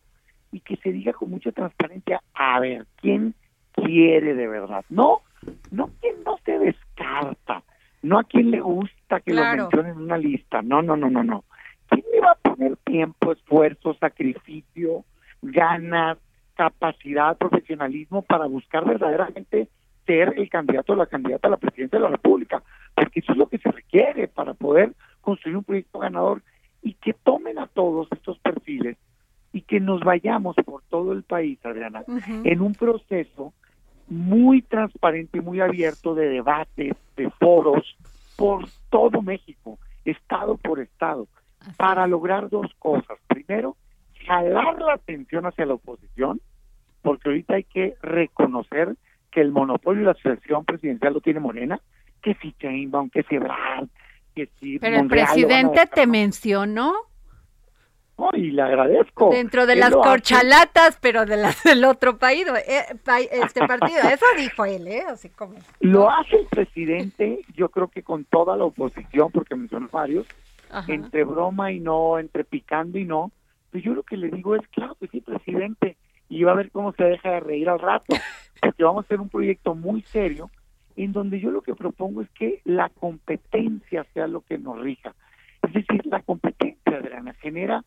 [0.53, 3.35] y que se diga con mucha transparencia, a ver, ¿quién
[3.73, 4.85] quiere de verdad?
[4.89, 5.23] No,
[5.71, 7.63] no quien no se descarta,
[8.03, 11.23] no a quien le gusta que lo mencionen en una lista, no, no, no, no,
[11.23, 11.45] no.
[11.89, 15.05] ¿Quién le va a poner tiempo, esfuerzo, sacrificio,
[15.43, 16.19] ganas,
[16.55, 19.69] capacidad, profesionalismo para buscar verdaderamente
[20.07, 22.63] ser el candidato o la candidata a la presidencia de la República?
[22.95, 26.43] Porque eso es lo que se requiere para poder construir un proyecto ganador.
[26.83, 28.97] Y que tomen a todos estos perfiles
[29.53, 32.05] y que nos vayamos por todo el país, Adriana,
[32.45, 33.53] en un proceso
[34.11, 37.97] muy transparente y muy abierto de debates, de foros,
[38.37, 41.29] por todo México, estado por estado,
[41.77, 43.19] para lograr dos cosas.
[43.29, 43.77] Primero,
[44.27, 46.41] jalar la atención hacia la oposición,
[47.03, 48.97] porque ahorita hay que reconocer
[49.31, 51.81] que el monopolio de la sucesión presidencial lo tiene Morena,
[52.21, 53.89] que si Chainbaum, que si Ebrard,
[54.35, 56.95] que si Pero el presidente te mencionó
[58.35, 59.31] y le agradezco.
[59.31, 62.85] Dentro de las corchalatas, pero de las del otro país, eh,
[63.33, 65.05] este partido, eso dijo él, ¿eh?
[65.09, 65.55] Así como.
[65.81, 70.27] Lo hace el presidente, yo creo que con toda la oposición, porque mencionó varios,
[70.87, 73.33] entre broma y no, entre picando y no,
[73.71, 75.97] pues yo lo que le digo es, claro que sí, presidente,
[76.29, 78.15] y va a ver cómo se deja de reír al rato,
[78.63, 80.51] porque vamos a hacer un proyecto muy serio,
[80.97, 85.15] en donde yo lo que propongo es que la competencia sea lo que nos rija.
[85.63, 87.85] Es decir, la competencia, Adriana, genera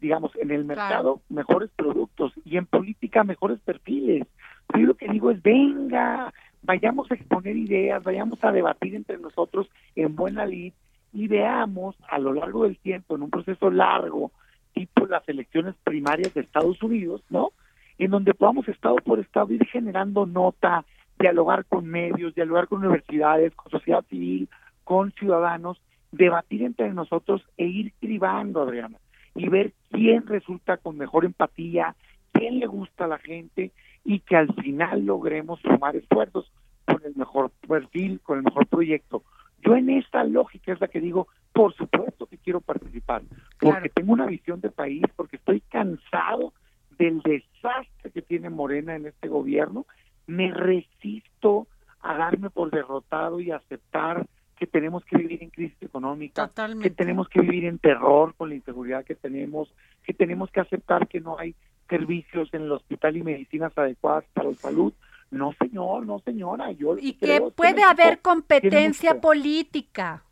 [0.00, 4.26] digamos, en el mercado mejores productos y en política mejores perfiles.
[4.74, 6.32] Yo lo que digo es, venga,
[6.62, 10.72] vayamos a exponer ideas, vayamos a debatir entre nosotros en buena lid
[11.12, 14.30] y veamos a lo largo del tiempo, en un proceso largo,
[14.72, 17.52] tipo las elecciones primarias de Estados Unidos, ¿no?
[17.96, 20.84] En donde podamos estado por estado ir generando nota,
[21.18, 24.48] dialogar con medios, dialogar con universidades, con sociedad civil,
[24.84, 25.80] con ciudadanos,
[26.12, 28.98] debatir entre nosotros e ir cribando, Adriana
[29.38, 31.94] y ver quién resulta con mejor empatía,
[32.32, 33.72] quién le gusta a la gente
[34.04, 36.50] y que al final logremos sumar esfuerzos
[36.84, 39.22] con el mejor perfil, con el mejor proyecto.
[39.64, 43.22] Yo en esta lógica es la que digo, por supuesto que quiero participar,
[43.60, 46.52] porque tengo una visión de país, porque estoy cansado
[46.98, 49.86] del desastre que tiene Morena en este gobierno,
[50.26, 51.68] me resisto
[52.00, 54.26] a darme por derrotado y aceptar
[54.58, 56.50] que tenemos que vivir en crisis económica,
[56.82, 61.06] que tenemos que vivir en terror con la inseguridad que tenemos, que tenemos que aceptar
[61.06, 61.54] que no hay
[61.88, 64.92] servicios en el hospital y medicinas adecuadas para la salud.
[65.30, 66.72] No, señor, no, señora.
[66.72, 70.24] Yo y que puede haber competencia política,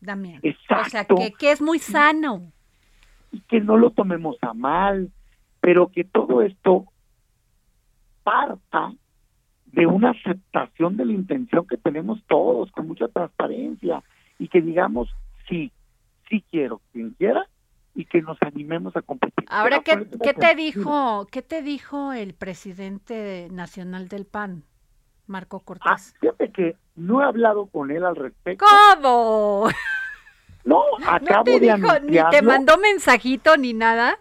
[0.00, 0.40] Damián.
[0.42, 0.86] Exacto.
[0.86, 2.50] O sea, que, que es muy sano.
[3.32, 5.10] Y que no lo tomemos a mal,
[5.60, 6.86] pero que todo esto
[8.22, 8.92] parta
[9.72, 14.02] de una aceptación de la intención que tenemos todos, con mucha transparencia,
[14.38, 15.08] y que digamos,
[15.48, 15.72] sí,
[16.28, 17.46] sí quiero, quien quiera,
[17.94, 19.44] y que nos animemos a competir.
[19.48, 24.62] Ahora, ¿qué, ¿qué te dijo, qué te dijo el presidente nacional del PAN,
[25.26, 26.14] Marco Cortés?
[26.14, 28.64] Ah, fíjate que no he hablado con él al respecto.
[28.64, 29.68] ¿Cómo?
[30.64, 34.18] No, acabo te de dijo, Ni te mandó mensajito ni nada.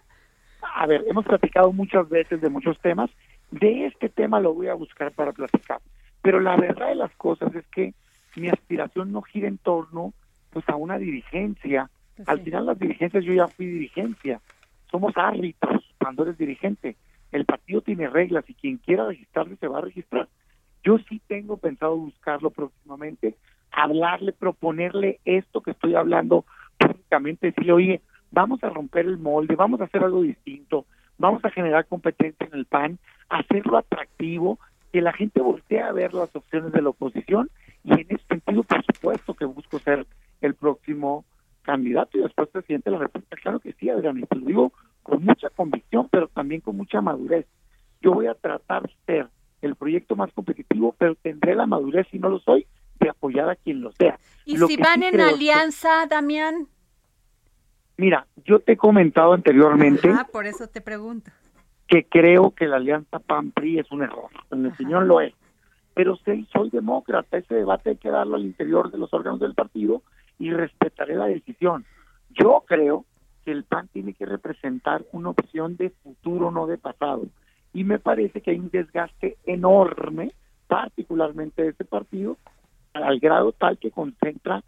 [0.62, 3.10] A ver, hemos platicado muchas veces de muchos temas
[3.52, 5.80] de este tema lo voy a buscar para platicar.
[6.22, 7.93] Pero la verdad de las cosas es que
[8.36, 10.14] mi aspiración no gira en torno
[10.52, 11.89] pues a una dirigencia.
[12.16, 14.41] Pues Al final las dirigencias yo ya fui dirigencia.
[14.91, 16.95] Somos árbitros cuando eres dirigente.
[17.32, 20.28] El partido tiene reglas y quien quiera registrarse se va a registrar.
[20.84, 23.36] Yo sí tengo pensado buscarlo próximamente,
[23.72, 26.45] hablarle, proponerle esto que estoy hablando
[26.78, 30.86] públicamente, decirle, oye, vamos a romper el molde, vamos a hacer algo distinto,
[31.18, 32.99] vamos a generar competencia en el PAN,
[33.30, 34.59] hacerlo atractivo,
[34.91, 37.49] que la gente voltee a ver las opciones de la oposición
[37.84, 40.05] y en ese sentido, por supuesto, que busco ser
[40.41, 41.26] el próximo
[41.63, 43.36] candidato y después presidente de la República.
[43.41, 47.01] Claro que sí, Adrián, y te lo digo con mucha convicción, pero también con mucha
[47.01, 47.45] madurez.
[48.01, 49.28] Yo voy a tratar de ser
[49.61, 52.65] el proyecto más competitivo, pero tendré la madurez, si no lo soy,
[52.99, 54.20] de apoyar a quien lo sea.
[54.45, 56.68] ¿Y Lo si van sí en es que- alianza, Damián?
[57.98, 61.32] Mira, yo te he comentado anteriormente Ah, por eso te pregunto.
[61.88, 64.30] que creo que la alianza PAN-PRI es un error.
[64.52, 65.34] En mi opinión lo es.
[65.93, 67.38] Pero sí, soy demócrata.
[67.38, 70.02] Ese debate hay que darlo al interior de los órganos del partido
[70.38, 71.86] y respetaré la decisión.
[72.30, 73.06] Yo creo
[73.45, 77.24] que el PAN tiene que representar una opción de futuro, no de pasado.
[77.74, 80.32] Y me parece que hay un desgaste enorme,
[80.68, 82.38] particularmente de ese partido,
[82.93, 84.64] al grado tal que concentra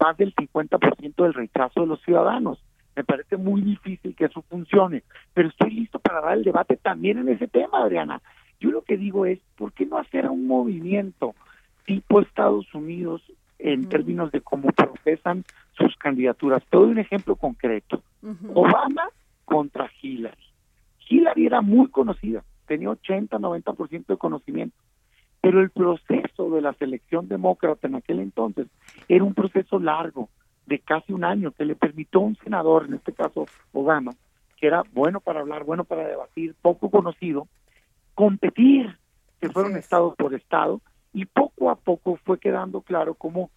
[0.00, 2.62] más del 50% del rechazo de los ciudadanos.
[2.94, 7.18] Me parece muy difícil que eso funcione, pero estoy listo para dar el debate también
[7.18, 8.20] en ese tema, Adriana.
[8.60, 11.34] Yo lo que digo es, ¿por qué no hacer un movimiento
[11.86, 13.22] tipo Estados Unidos
[13.58, 16.62] en términos de cómo procesan sus candidaturas?
[16.68, 18.02] Te doy un ejemplo concreto.
[18.54, 19.08] Obama
[19.44, 20.36] contra Hillary.
[21.08, 24.76] Hillary era muy conocida, tenía 80, 90% de conocimiento,
[25.42, 28.68] pero el proceso de la selección demócrata en aquel entonces
[29.08, 30.30] era un proceso largo,
[30.66, 34.12] de casi un año, que le permitió a un senador, en este caso Obama,
[34.56, 37.48] que era bueno para hablar, bueno para debatir, poco conocido,
[38.14, 38.96] competir.
[39.40, 40.80] Se fueron estado por estado
[41.12, 43.50] y poco a poco fue quedando claro cómo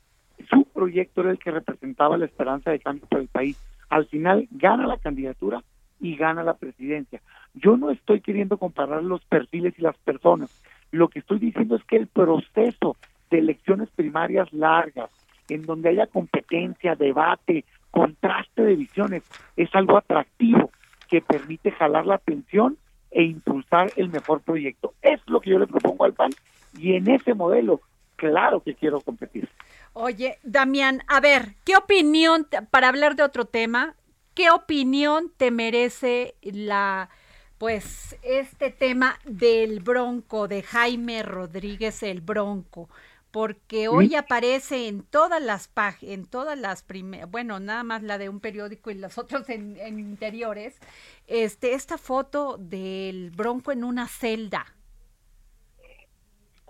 [0.50, 3.62] su proyecto era el que representaba la esperanza de cambio para el país.
[3.90, 5.64] Al final gana la candidatura
[6.00, 7.22] y gana la presidencia.
[7.54, 10.50] Yo no estoy queriendo comparar los perfiles y las personas.
[10.96, 12.96] Lo que estoy diciendo es que el proceso
[13.30, 15.10] de elecciones primarias largas,
[15.50, 19.24] en donde haya competencia, debate, contraste de visiones,
[19.58, 20.72] es algo atractivo
[21.10, 22.78] que permite jalar la atención
[23.12, 24.94] e impulsar el mejor proyecto.
[25.02, 26.32] Es lo que yo le propongo al PAN
[26.78, 27.82] y en ese modelo,
[28.16, 29.50] claro que quiero competir.
[29.92, 33.96] Oye, Damián, a ver, ¿qué opinión, para hablar de otro tema,
[34.34, 37.10] qué opinión te merece la,
[37.58, 42.90] pues, este tema del Bronco, de Jaime Rodríguez el Bronco?
[43.32, 48.18] Porque hoy aparece en todas las páginas, en todas las primeras, bueno, nada más la
[48.18, 50.80] de un periódico y las otras en, en interiores,
[51.28, 54.66] este, esta foto del Bronco en una celda.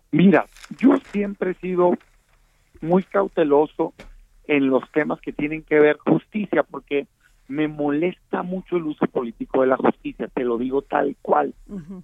[0.09, 0.47] Mira,
[0.79, 1.91] yo siempre he sido
[2.81, 3.93] muy cauteloso
[4.47, 7.07] en los temas que tienen que ver justicia, porque
[7.47, 11.53] me molesta mucho el uso político de la justicia, te lo digo tal cual.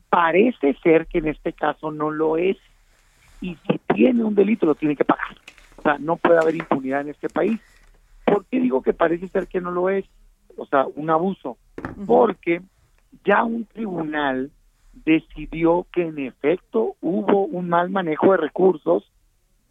[0.10, 2.58] Parece ser que en este caso no lo es,
[3.42, 5.36] y si tiene un delito lo tiene que pagar.
[5.78, 7.60] O sea, no puede haber impunidad en este país.
[8.24, 10.06] ¿Por qué digo que parece ser que no lo es?
[10.58, 11.58] O sea, un abuso.
[12.06, 12.62] Porque
[13.26, 14.52] ya un tribunal
[14.94, 19.12] decidió que en efecto hubo un mal manejo de recursos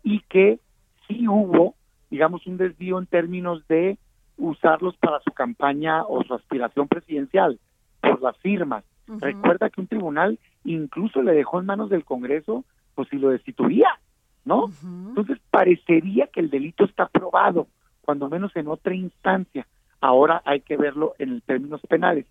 [0.03, 0.59] y que
[1.07, 1.75] sí hubo,
[2.11, 3.99] digamos, un desvío en términos de
[4.41, 7.59] usarlos para su campaña o su aspiración presidencial
[8.01, 8.85] por las firmas.
[9.07, 12.65] Recuerda que un tribunal incluso le dejó en manos del Congreso,
[12.95, 13.89] pues si lo destituía,
[14.45, 14.71] ¿no?
[14.83, 17.67] Entonces parecería que el delito está probado,
[18.03, 19.67] cuando menos en otra instancia.
[20.01, 22.27] Ahora hay que verlo en términos penales.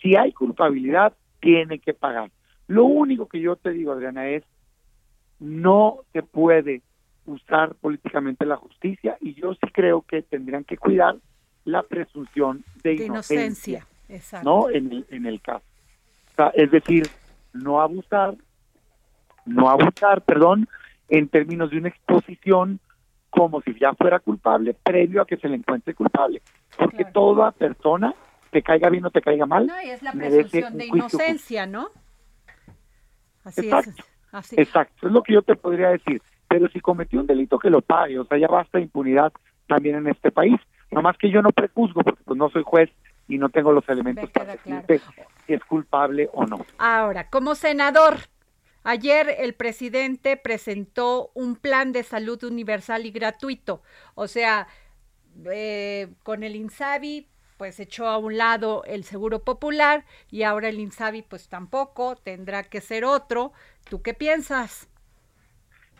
[0.00, 2.30] Si hay culpabilidad, tiene que pagar.
[2.68, 4.44] Lo único que yo te digo, Adriana, es
[5.40, 6.82] no se puede
[7.26, 11.16] usar políticamente la justicia y yo sí creo que tendrían que cuidar
[11.64, 14.48] la presunción de, De inocencia, inocencia, exacto.
[14.48, 14.70] ¿no?
[14.70, 15.64] En el, en el caso.
[16.32, 17.08] O sea, es decir,
[17.52, 18.34] no abusar,
[19.44, 20.68] no abusar, perdón,
[21.08, 22.80] en términos de una exposición
[23.30, 26.42] como si ya fuera culpable previo a que se le encuentre culpable.
[26.76, 28.14] Porque toda persona,
[28.50, 31.66] te caiga bien o te caiga mal, No, y es la presunción un de inocencia,
[31.66, 31.88] ¿no?
[33.44, 33.90] Así Exacto.
[33.90, 34.06] es.
[34.32, 34.56] Así.
[34.58, 36.22] Exacto, es lo que yo te podría decir.
[36.48, 39.32] Pero si cometió un delito que lo pague, o sea, ya basta impunidad
[39.66, 40.60] también en este país.
[40.92, 42.90] Nomás que yo no prejuzgo, porque pues no soy juez
[43.28, 45.00] y no tengo los elementos para decirte
[45.46, 46.64] si es culpable o no.
[46.78, 48.18] Ahora, como senador,
[48.84, 53.82] ayer el presidente presentó un plan de salud universal y gratuito.
[54.14, 54.68] O sea,
[55.50, 57.26] eh, con el INSABI,
[57.56, 62.64] pues echó a un lado el Seguro Popular y ahora el INSABI, pues tampoco, tendrá
[62.64, 63.52] que ser otro.
[63.88, 64.90] ¿Tú qué piensas?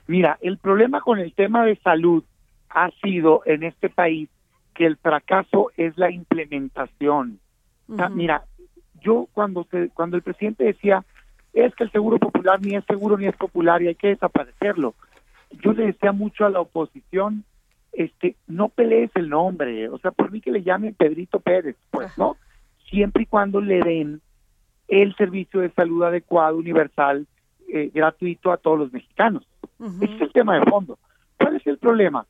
[0.07, 2.25] Mira, el problema con el tema de salud
[2.69, 4.29] ha sido en este país
[4.75, 7.39] que el fracaso es la implementación.
[7.89, 8.45] O sea, mira,
[9.01, 11.05] yo cuando se, cuando el presidente decía
[11.53, 14.95] es que el seguro popular ni es seguro ni es popular y hay que desaparecerlo,
[15.63, 17.45] yo le decía mucho a la oposición,
[17.93, 22.17] este, no pelees el nombre, o sea, por mí que le llamen Pedrito Pérez, pues,
[22.17, 22.37] ¿no?
[22.89, 24.23] Siempre y cuando le den
[24.89, 27.27] el servicio de salud adecuado, universal,
[27.69, 29.47] eh, gratuito a todos los mexicanos.
[30.01, 30.99] Ese es el tema de fondo.
[31.39, 32.27] ¿Cuál es el problema?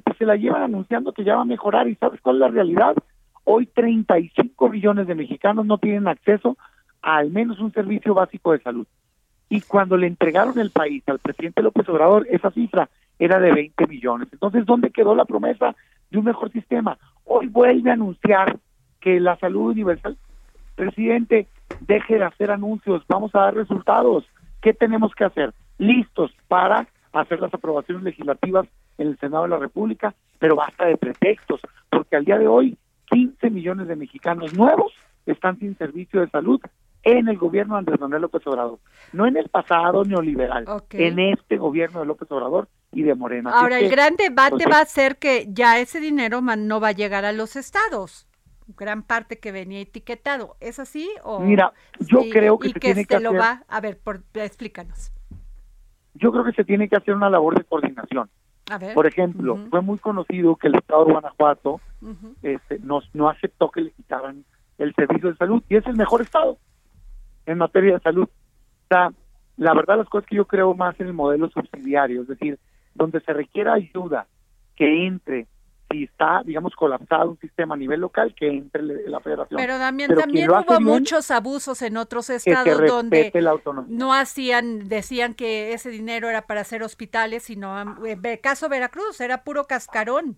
[0.00, 2.48] Pues, se la llevan anunciando que ya va a mejorar y ¿sabes cuál es la
[2.48, 2.96] realidad?
[3.44, 6.56] Hoy 35 millones de mexicanos no tienen acceso
[7.02, 8.86] a al menos un servicio básico de salud.
[9.48, 12.88] Y cuando le entregaron el país al presidente López Obrador, esa cifra
[13.18, 14.28] era de 20 millones.
[14.32, 15.76] Entonces, ¿dónde quedó la promesa
[16.10, 16.98] de un mejor sistema?
[17.24, 18.58] Hoy vuelve a anunciar
[19.00, 20.16] que la salud universal,
[20.74, 21.46] presidente,
[21.80, 24.24] deje de hacer anuncios, vamos a dar resultados.
[24.60, 25.54] ¿Qué tenemos que hacer?
[25.78, 26.88] Listos para
[27.22, 28.66] hacer las aprobaciones legislativas
[28.98, 31.60] en el Senado de la República, pero basta de pretextos,
[31.90, 32.76] porque al día de hoy
[33.10, 34.92] 15 millones de mexicanos nuevos
[35.26, 36.60] están sin servicio de salud
[37.02, 38.78] en el gobierno de Andrés Manuel López Obrador,
[39.12, 43.50] no en el pasado neoliberal, en este gobierno de López Obrador y de Morena.
[43.52, 47.24] Ahora, el gran debate va a ser que ya ese dinero no va a llegar
[47.24, 48.26] a los estados
[48.68, 50.56] gran parte que venía etiquetado.
[50.60, 51.08] ¿Es así?
[51.22, 53.98] O, Mira, yo creo que y se que tiene este que lo va, a ver,
[53.98, 55.12] por, explícanos.
[56.18, 58.28] Yo creo que se tiene que hacer una labor de coordinación.
[58.70, 58.94] A ver.
[58.94, 61.80] Por ejemplo, fue muy conocido que el estado de Guanajuato
[62.42, 64.44] este, no, no aceptó que le quitaran
[64.78, 66.58] el servicio de salud y es el mejor estado
[67.46, 68.24] en materia de salud.
[68.24, 69.12] O sea,
[69.56, 72.58] la verdad las cosas que yo creo más en el modelo subsidiario, es decir,
[72.94, 74.26] donde se requiera ayuda
[74.74, 75.46] que entre,
[75.90, 79.58] si está, digamos, colapsado un sistema a nivel local, que entre la federación.
[79.60, 83.54] Pero también, Pero también hubo bien, muchos abusos en otros estados donde la
[83.88, 89.20] no hacían, decían que ese dinero era para hacer hospitales, sino eh, ve- caso Veracruz,
[89.20, 90.36] era puro cascarón.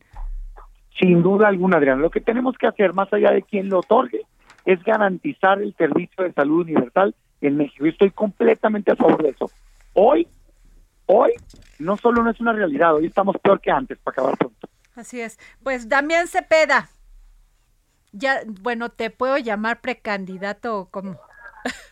[0.99, 2.01] Sin duda alguna, Adrián.
[2.03, 4.23] Lo que tenemos que hacer, más allá de quien lo otorgue,
[4.65, 7.87] es garantizar el servicio de salud universal en México.
[7.87, 9.49] Y estoy completamente a favor de eso.
[9.95, 10.27] Hoy,
[11.07, 11.33] hoy,
[11.79, 14.58] no solo no es una realidad, hoy estamos peor que antes, para acabar pronto.
[14.99, 15.39] Así es.
[15.63, 16.89] Pues Damián Cepeda.
[18.13, 21.21] Ya, bueno, te puedo llamar precandidato o como.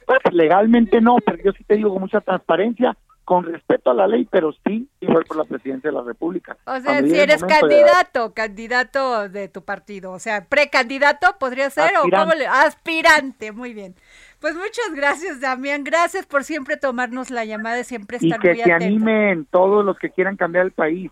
[0.07, 4.07] Pues, legalmente no, pero yo sí te digo con mucha transparencia, con respeto a la
[4.07, 6.57] ley, pero sí, igual por la presidencia de la República.
[6.65, 11.93] O sea, si eres de- candidato, candidato de tu partido, o sea, precandidato podría ser
[11.99, 13.95] o cómo le aspirante, muy bien.
[14.41, 18.49] Pues muchas gracias, Damián, gracias por siempre tomarnos la llamada y siempre y estar que
[18.49, 18.85] muy se atento.
[18.87, 21.11] animen todos los que quieran cambiar el país.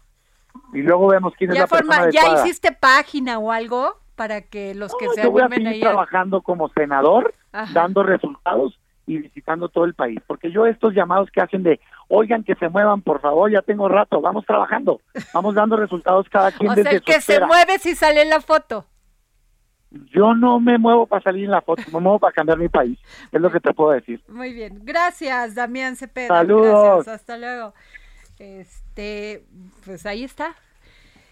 [0.75, 2.47] Y luego vemos quién es ¿Ya, la persona forma- ¿Ya adecuada.
[2.47, 5.81] hiciste página o algo para que los que No, se yo voy a seguir ahí?
[5.81, 7.73] trabajando como senador, Ajá.
[7.73, 10.21] dando resultados y visitando todo el país.
[10.27, 13.89] Porque yo estos llamados que hacen de, oigan, que se muevan, por favor, ya tengo
[13.89, 15.01] rato, vamos trabajando,
[15.33, 17.47] vamos dando resultados cada quien O sea, desde el su que se esfera.
[17.47, 18.85] mueve si sale en la foto.
[20.13, 22.99] Yo no me muevo para salir en la foto, me muevo para cambiar mi país,
[23.31, 24.21] es lo que te puedo decir.
[24.29, 26.29] Muy bien, gracias, Damián Cepeda.
[26.29, 27.05] Saludos.
[27.05, 27.75] Gracias, hasta luego.
[28.45, 29.43] Este,
[29.85, 30.55] pues ahí está.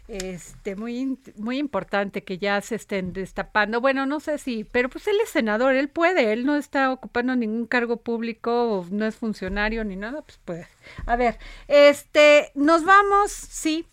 [0.08, 3.80] Este, muy, muy importante que ya se estén destapando.
[3.80, 7.36] Bueno, no sé si, pero pues él es senador, él puede, él no está ocupando
[7.36, 10.68] ningún cargo público, no es funcionario ni nada, pues puede.
[11.06, 11.38] A ver,
[11.68, 13.86] este, nos vamos, sí.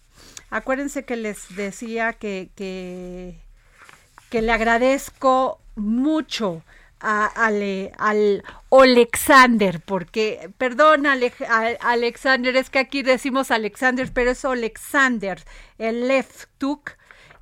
[0.50, 2.50] Acuérdense que les decía que
[4.30, 6.64] que le agradezco mucho
[7.00, 15.44] a, Ale- al Alexander, porque, perdón, Alexander, es que aquí decimos Alexander, pero es Alexander,
[15.78, 16.92] el Leftuk.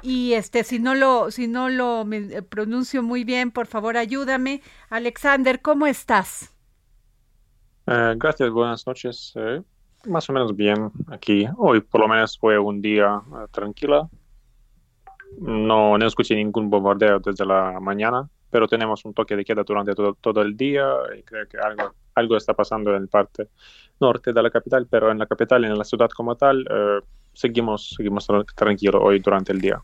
[0.03, 4.61] Y este, si no lo, si no lo eh, pronuncio muy bien, por favor ayúdame.
[4.89, 6.53] Alexander, ¿cómo estás?
[7.87, 9.33] Eh, gracias, buenas noches.
[9.35, 9.61] Eh,
[10.05, 11.47] más o menos bien aquí.
[11.57, 14.09] Hoy por lo menos fue un día eh, tranquilo.
[15.39, 19.93] No, no escuché ningún bombardeo desde la mañana, pero tenemos un toque de queda durante
[19.95, 20.85] todo, el día
[21.17, 23.49] y creo que algo, algo está pasando en la parte
[23.99, 26.99] norte de la capital, pero en la capital, en la ciudad como tal, eh,
[27.33, 29.81] seguimos, seguimos tra- tranquilos hoy durante el día.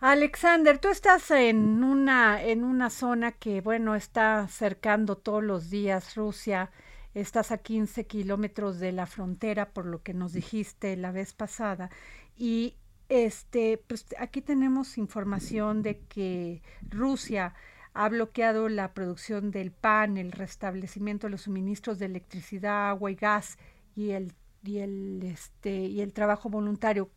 [0.00, 6.14] Alexander, tú estás en una, en una zona que, bueno, está cercando todos los días
[6.16, 6.70] Rusia.
[7.12, 11.90] Estás a 15 kilómetros de la frontera, por lo que nos dijiste la vez pasada.
[12.36, 12.76] Y
[13.10, 17.54] este, pues aquí tenemos información de que Rusia
[17.94, 23.14] ha bloqueado la producción del pan, el restablecimiento de los suministros de electricidad, agua y
[23.14, 23.58] gas
[23.96, 24.32] y el
[24.62, 27.10] y el este y el trabajo voluntario.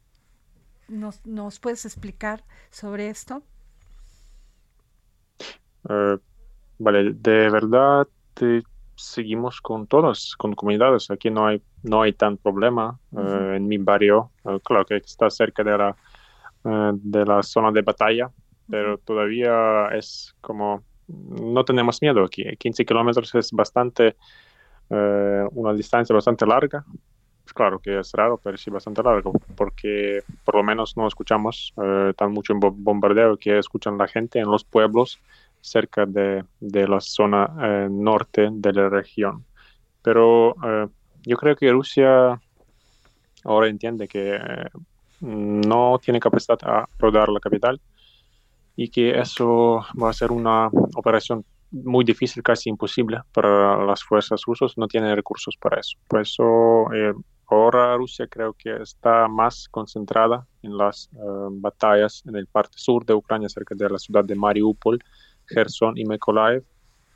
[0.87, 3.43] ¿Nos, nos puedes explicar sobre esto?
[5.89, 6.17] Eh,
[6.77, 8.07] vale, de verdad
[8.41, 8.61] eh,
[8.95, 11.09] seguimos con todas, con comunidades.
[11.11, 12.99] Aquí no hay, no hay tan problema.
[13.15, 15.95] Eh, en mi barrio, eh, claro que está cerca de la,
[16.93, 18.31] de la zona de batalla,
[18.73, 22.43] pero todavía es como, no tenemos miedo aquí.
[22.57, 24.17] 15 kilómetros es bastante,
[24.89, 26.83] eh, una distancia bastante larga.
[27.43, 31.73] Pues claro que es raro, pero sí bastante largo, porque por lo menos no escuchamos
[31.83, 35.21] eh, tan mucho bo- bombardeo que escuchan la gente en los pueblos
[35.61, 39.45] cerca de, de la zona eh, norte de la región.
[40.01, 40.89] Pero eh,
[41.25, 42.41] yo creo que Rusia
[43.43, 44.69] ahora entiende que eh,
[45.19, 47.81] no tiene capacidad a rodar la capital
[48.75, 54.41] y que eso va a ser una operación muy difícil, casi imposible para las fuerzas
[54.45, 55.97] rusas, no tienen recursos para eso.
[56.07, 57.13] Por eso eh,
[57.47, 61.17] ahora Rusia creo que está más concentrada en las eh,
[61.51, 64.99] batallas en el parte sur de Ucrania, cerca de la ciudad de Mariupol,
[65.47, 66.63] Kherson y Mykolaiv,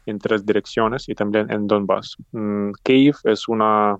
[0.07, 2.15] en tres direcciones y también en Donbass.
[2.31, 3.97] Mm, Kiev es una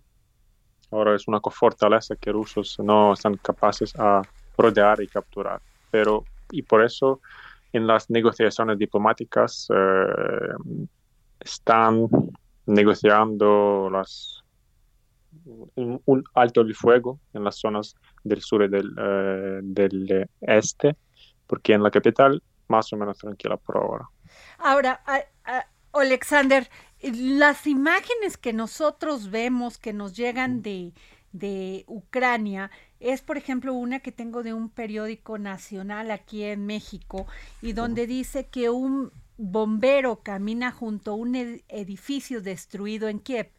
[0.90, 4.22] ahora es una fortaleza que rusos no están capaces a
[4.58, 7.20] rodear y capturar, pero y por eso
[7.74, 10.54] en las negociaciones diplomáticas eh,
[11.40, 12.08] están
[12.66, 14.44] negociando las,
[15.76, 20.96] un, alto el fuego en las zonas del sur y del, eh, del este,
[21.46, 24.10] porque en la capital más o menos tranquila por ahora.
[24.60, 25.02] Ahora,
[25.94, 26.70] Alexander,
[27.02, 30.94] las imágenes que nosotros vemos que nos llegan de,
[31.32, 37.28] de Ucrania es, por ejemplo, una que tengo de un periódico nacional aquí en México
[37.62, 43.52] y donde dice que un bombero camina junto a un edificio destruido en Kiev.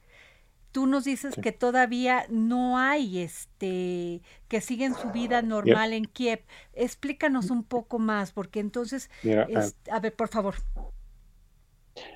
[0.72, 6.44] Tú nos dices que todavía no hay, este, que siguen su vida normal en Kiev.
[6.74, 9.10] Explícanos un poco más, porque entonces,
[9.54, 10.56] ah, a ver, por favor.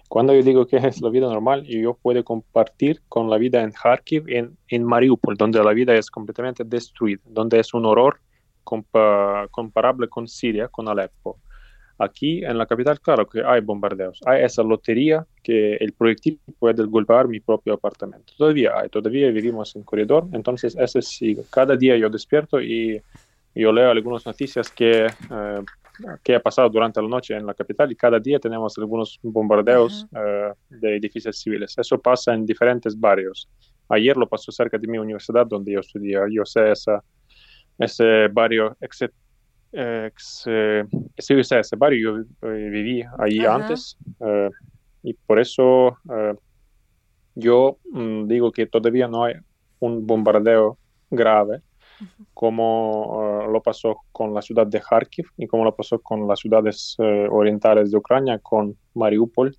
[0.08, 3.72] Cuando yo digo que es la vida normal, yo puedo compartir con la vida en
[3.72, 8.20] Kharkiv, en, en Mariupol, donde la vida es completamente destruida, donde es un horror
[8.62, 11.38] comparable con Siria, con Alepo.
[11.98, 16.84] Aquí en la capital, claro que hay bombardeos, hay esa lotería que el proyectil puede
[16.84, 18.32] golpear mi propio apartamento.
[18.36, 21.42] Todavía hay, todavía vivimos en corredor, entonces eso sigue.
[21.50, 23.00] Cada día yo despierto y
[23.54, 25.60] yo leo algunas noticias que eh,
[26.22, 30.06] que ha pasado durante la noche en la capital y cada día tenemos algunos bombardeos
[30.14, 31.74] eh, de edificios civiles.
[31.76, 33.48] Eso pasa en diferentes barrios.
[33.88, 36.18] Ayer lo pasó cerca de mi universidad donde yo estudié.
[36.30, 37.02] Yo sé esa,
[37.78, 39.04] ese barrio, ex,
[39.72, 40.84] ex, eh,
[41.16, 43.96] ese barrio yo eh, viví ahí antes
[45.02, 45.98] y por eso
[47.34, 49.34] yo mm, digo que todavía no hay
[49.80, 50.78] un bombardeo
[51.10, 51.62] grave
[52.34, 56.40] como uh, lo pasó con la ciudad de Kharkiv y como lo pasó con las
[56.40, 59.56] ciudades uh, orientales de Ucrania, con Mariupol.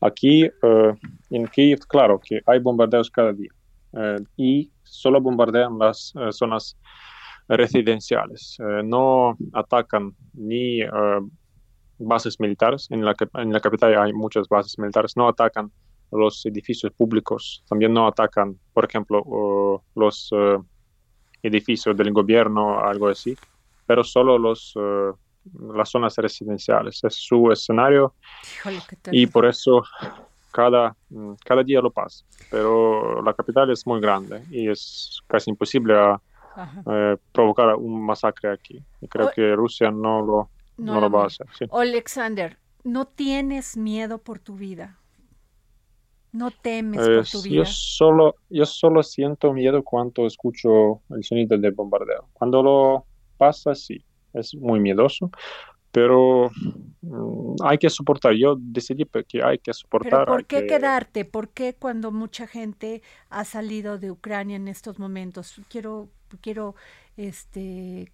[0.00, 0.94] Aquí uh,
[1.30, 3.50] en Kiev, claro que hay bombardeos cada día
[4.36, 6.76] y solo bombardean las zonas
[7.46, 8.56] residenciales.
[8.82, 10.80] no atacan ni
[11.98, 15.70] bases militares, en la, en la capital hay muchas bases militares, no atacan
[16.10, 20.32] los edificios públicos, también no atacan, por ejemplo, los
[21.44, 23.36] edificios del gobierno, algo así,
[23.86, 25.12] pero solo los, eh,
[25.74, 27.04] las zonas residenciales.
[27.04, 28.14] Es su escenario
[29.12, 29.82] y por eso
[30.50, 32.24] cada, mm, cada día lo pasa.
[32.50, 35.94] Pero la capital es muy grande y es casi imposible
[36.86, 38.82] eh, provocar un masacre aquí.
[39.00, 41.46] Y creo que Rusia no lo, no, lo va a hacer.
[41.70, 44.98] Alexander, ¿no tienes miedo por tu vida?
[46.34, 47.54] No temes por tu vida.
[47.54, 52.28] Yo solo, yo solo siento miedo cuando escucho el sonido del bombardeo.
[52.32, 53.06] Cuando lo
[53.36, 55.30] pasa, sí, es muy miedoso,
[55.92, 56.50] pero
[57.02, 58.34] mm, hay que soportar.
[58.34, 60.26] Yo decidí que hay que soportar.
[60.26, 61.24] ¿Por qué quedarte?
[61.24, 65.60] ¿Por qué cuando mucha gente ha salido de Ucrania en estos momentos?
[65.68, 66.08] Quiero,
[66.40, 66.74] quiero,
[67.16, 68.10] este,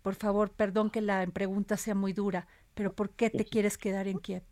[0.00, 4.08] por favor, perdón que la pregunta sea muy dura, pero ¿por qué te quieres quedar
[4.08, 4.42] en Kiev?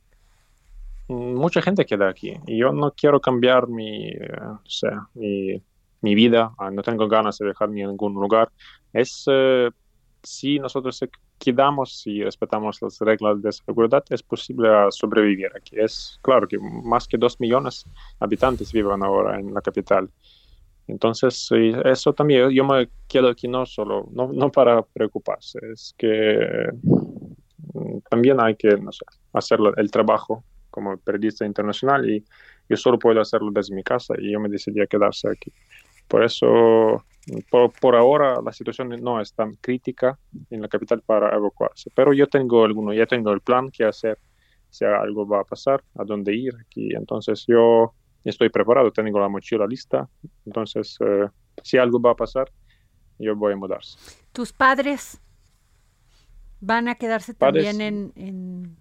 [1.08, 5.62] Mucha gente queda aquí y yo no quiero cambiar mi, o sea, mi,
[6.14, 8.50] vida, ah, no tengo ganas de dejar ningún lugar.
[8.92, 9.70] Es eh,
[10.22, 11.00] si nosotros
[11.38, 15.76] quedamos y respetamos las reglas de seguridad, es posible sobrevivir aquí.
[15.78, 20.10] Es claro que más que dos millones de habitantes viven ahora en la capital.
[20.88, 21.48] Entonces,
[21.84, 27.98] eso también, yo me quedo aquí no solo, no, no para preocuparse, es que mm,
[28.08, 30.44] también hay que, no sé, hacer el trabajo
[30.76, 32.22] como periodista internacional y
[32.68, 35.50] yo solo puedo hacerlo desde mi casa y yo me decidí a quedarse aquí.
[36.06, 37.02] Por eso,
[37.80, 40.18] por, ahora, la situación no es tan crítica
[40.50, 44.18] en la capital para evacuarse, pero yo tengo alguno, ya tengo el plan que hacer
[44.68, 46.94] si algo va a pasar, a dónde ir aquí.
[46.94, 50.06] Entonces yo estoy preparado, tengo la mochila lista,
[50.44, 51.26] entonces eh,
[51.62, 52.52] si algo va a pasar,
[53.18, 53.98] yo voy a mudarse.
[54.32, 55.22] ¿Tus padres
[56.60, 58.76] van a quedarse también en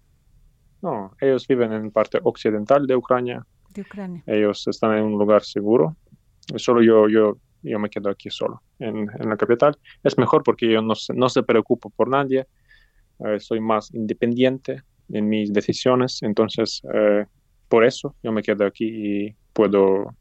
[0.85, 3.45] no, ellos viven en parte occidental de Ucrania.
[3.71, 4.23] De Ucrania.
[4.27, 5.95] Ellos están en un lugar seguro.
[6.55, 9.75] Solo yo, yo, yo me quedo aquí solo, en, en la capital.
[10.03, 12.45] Es mejor porque yo no, no se preocupo por nadie.
[13.19, 16.21] Eh, soy más independiente en mis decisiones.
[16.21, 17.25] Entonces, eh,
[17.67, 20.13] por eso yo me quedo aquí y puedo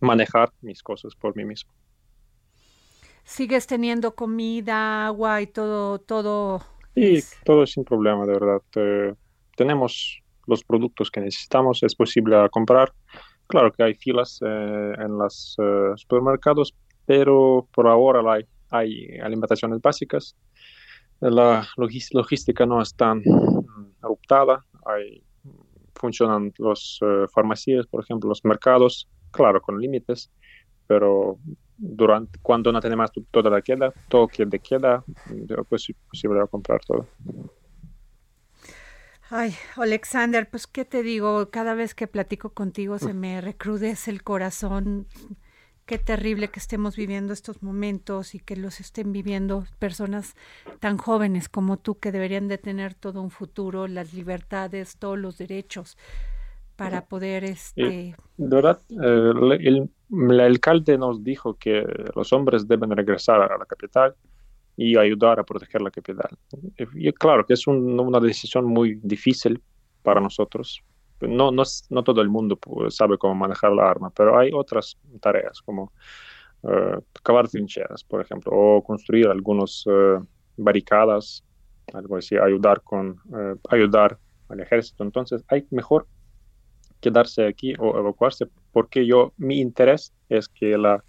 [0.00, 1.72] manejar mis cosas por mí mismo.
[3.24, 5.98] ¿Sigues teniendo comida, agua y todo?
[5.98, 6.62] todo
[6.94, 8.62] Sí, todo sin problema, de verdad.
[8.76, 9.14] Eh,
[9.60, 12.94] tenemos los productos que necesitamos, es posible comprar.
[13.46, 18.22] Claro que hay filas eh, en los eh, supermercados, pero por ahora
[18.70, 20.34] hay, alimentaciones básicas.
[21.20, 23.22] La logística no es tan
[24.00, 24.64] adoptada.
[24.86, 25.22] Hay,
[25.94, 26.98] funcionan los
[27.34, 30.30] farmacias, por ejemplo, los mercados, claro, con límites,
[30.86, 31.38] pero
[32.40, 35.04] cuando no tenemos toda la queda, todo queda, queda,
[35.68, 37.06] pues es posible comprar todo.
[39.32, 44.24] Ay, Alexander, pues qué te digo, cada vez que platico contigo se me recrudece el
[44.24, 45.06] corazón.
[45.86, 50.34] Qué terrible que estemos viviendo estos momentos y que los estén viviendo personas
[50.80, 55.38] tan jóvenes como tú que deberían de tener todo un futuro, las libertades, todos los
[55.38, 55.96] derechos
[56.74, 61.84] para poder este de verdad eh, el, el, alcalde nos dijo que
[62.16, 64.14] los hombres deben regresar a la capital
[64.82, 66.30] y ayudar a proteger la capital.
[66.94, 69.62] Y claro que es una decisión muy difícil
[70.02, 70.82] para nosotros.
[71.20, 72.58] No, no, no todo el mundo
[72.88, 75.92] sabe cómo manejar la arma, pero hay otras tareas como
[76.62, 80.26] uh, cavar trincheras, por ejemplo, o construir algunas uh,
[80.56, 81.44] barricadas,
[81.92, 84.18] algo así, ayudar con uh, ayudar
[84.48, 85.04] al ejército.
[85.04, 86.06] Entonces, hay mejor
[87.02, 91.04] quedarse aquí o evacuarse porque yo mi interés es que la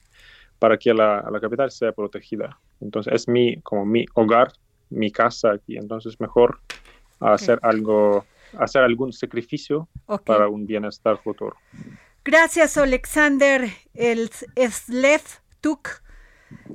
[0.60, 4.52] para que la, la capital sea protegida entonces es mi, como mi hogar,
[4.90, 5.78] mi casa aquí.
[5.78, 6.60] Entonces mejor
[7.20, 8.26] hacer algo,
[8.58, 9.88] hacer algún sacrificio
[10.26, 11.56] para un bienestar futuro.
[12.24, 15.22] Gracias, Alexander el Slev
[15.62, 15.88] Tuk.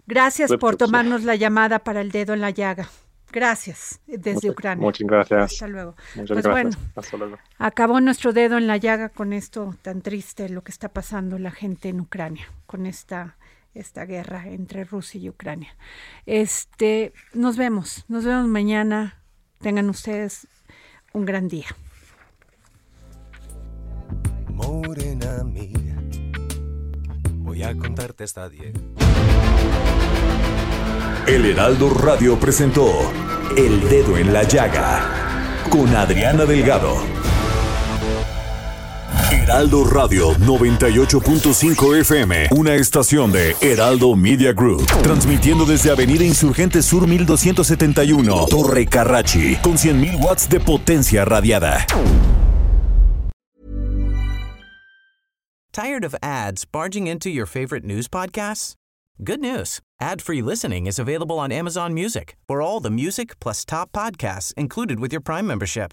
[0.07, 2.89] Gracias por tomarnos la llamada para el dedo en la llaga.
[3.33, 4.83] Gracias, desde Ucrania.
[4.83, 5.53] Muchas gracias.
[5.53, 5.95] Hasta luego.
[6.15, 6.79] Muchas pues gracias.
[6.97, 7.39] Hasta luego.
[7.59, 11.51] Acabó nuestro dedo en la llaga con esto tan triste, lo que está pasando la
[11.51, 13.37] gente en Ucrania, con esta
[13.77, 15.77] esta guerra entre Rusia y Ucrania.
[16.27, 19.23] Este, nos vemos, nos vemos mañana.
[19.61, 20.47] Tengan ustedes
[21.13, 21.67] un gran día.
[24.49, 25.97] Morena mía,
[27.39, 28.73] voy a contarte esta día.
[31.27, 32.89] El Heraldo Radio presentó
[33.57, 35.27] El Dedo en la Llaga
[35.71, 37.26] con Adriana Delgado.
[39.47, 47.07] Heraldo Radio 98.5 FM, una estación de Heraldo Media Group, transmitiendo desde Avenida Insurgente Sur
[47.07, 51.87] 1271, Torre Carrachi, con 100.000 watts de potencia radiada.
[55.73, 58.75] Tired of ads barging into your favorite news podcasts?
[59.23, 59.79] Good news.
[60.01, 62.35] Ad-free listening is available on Amazon Music.
[62.49, 65.93] For all the music plus top podcasts included with your Prime membership.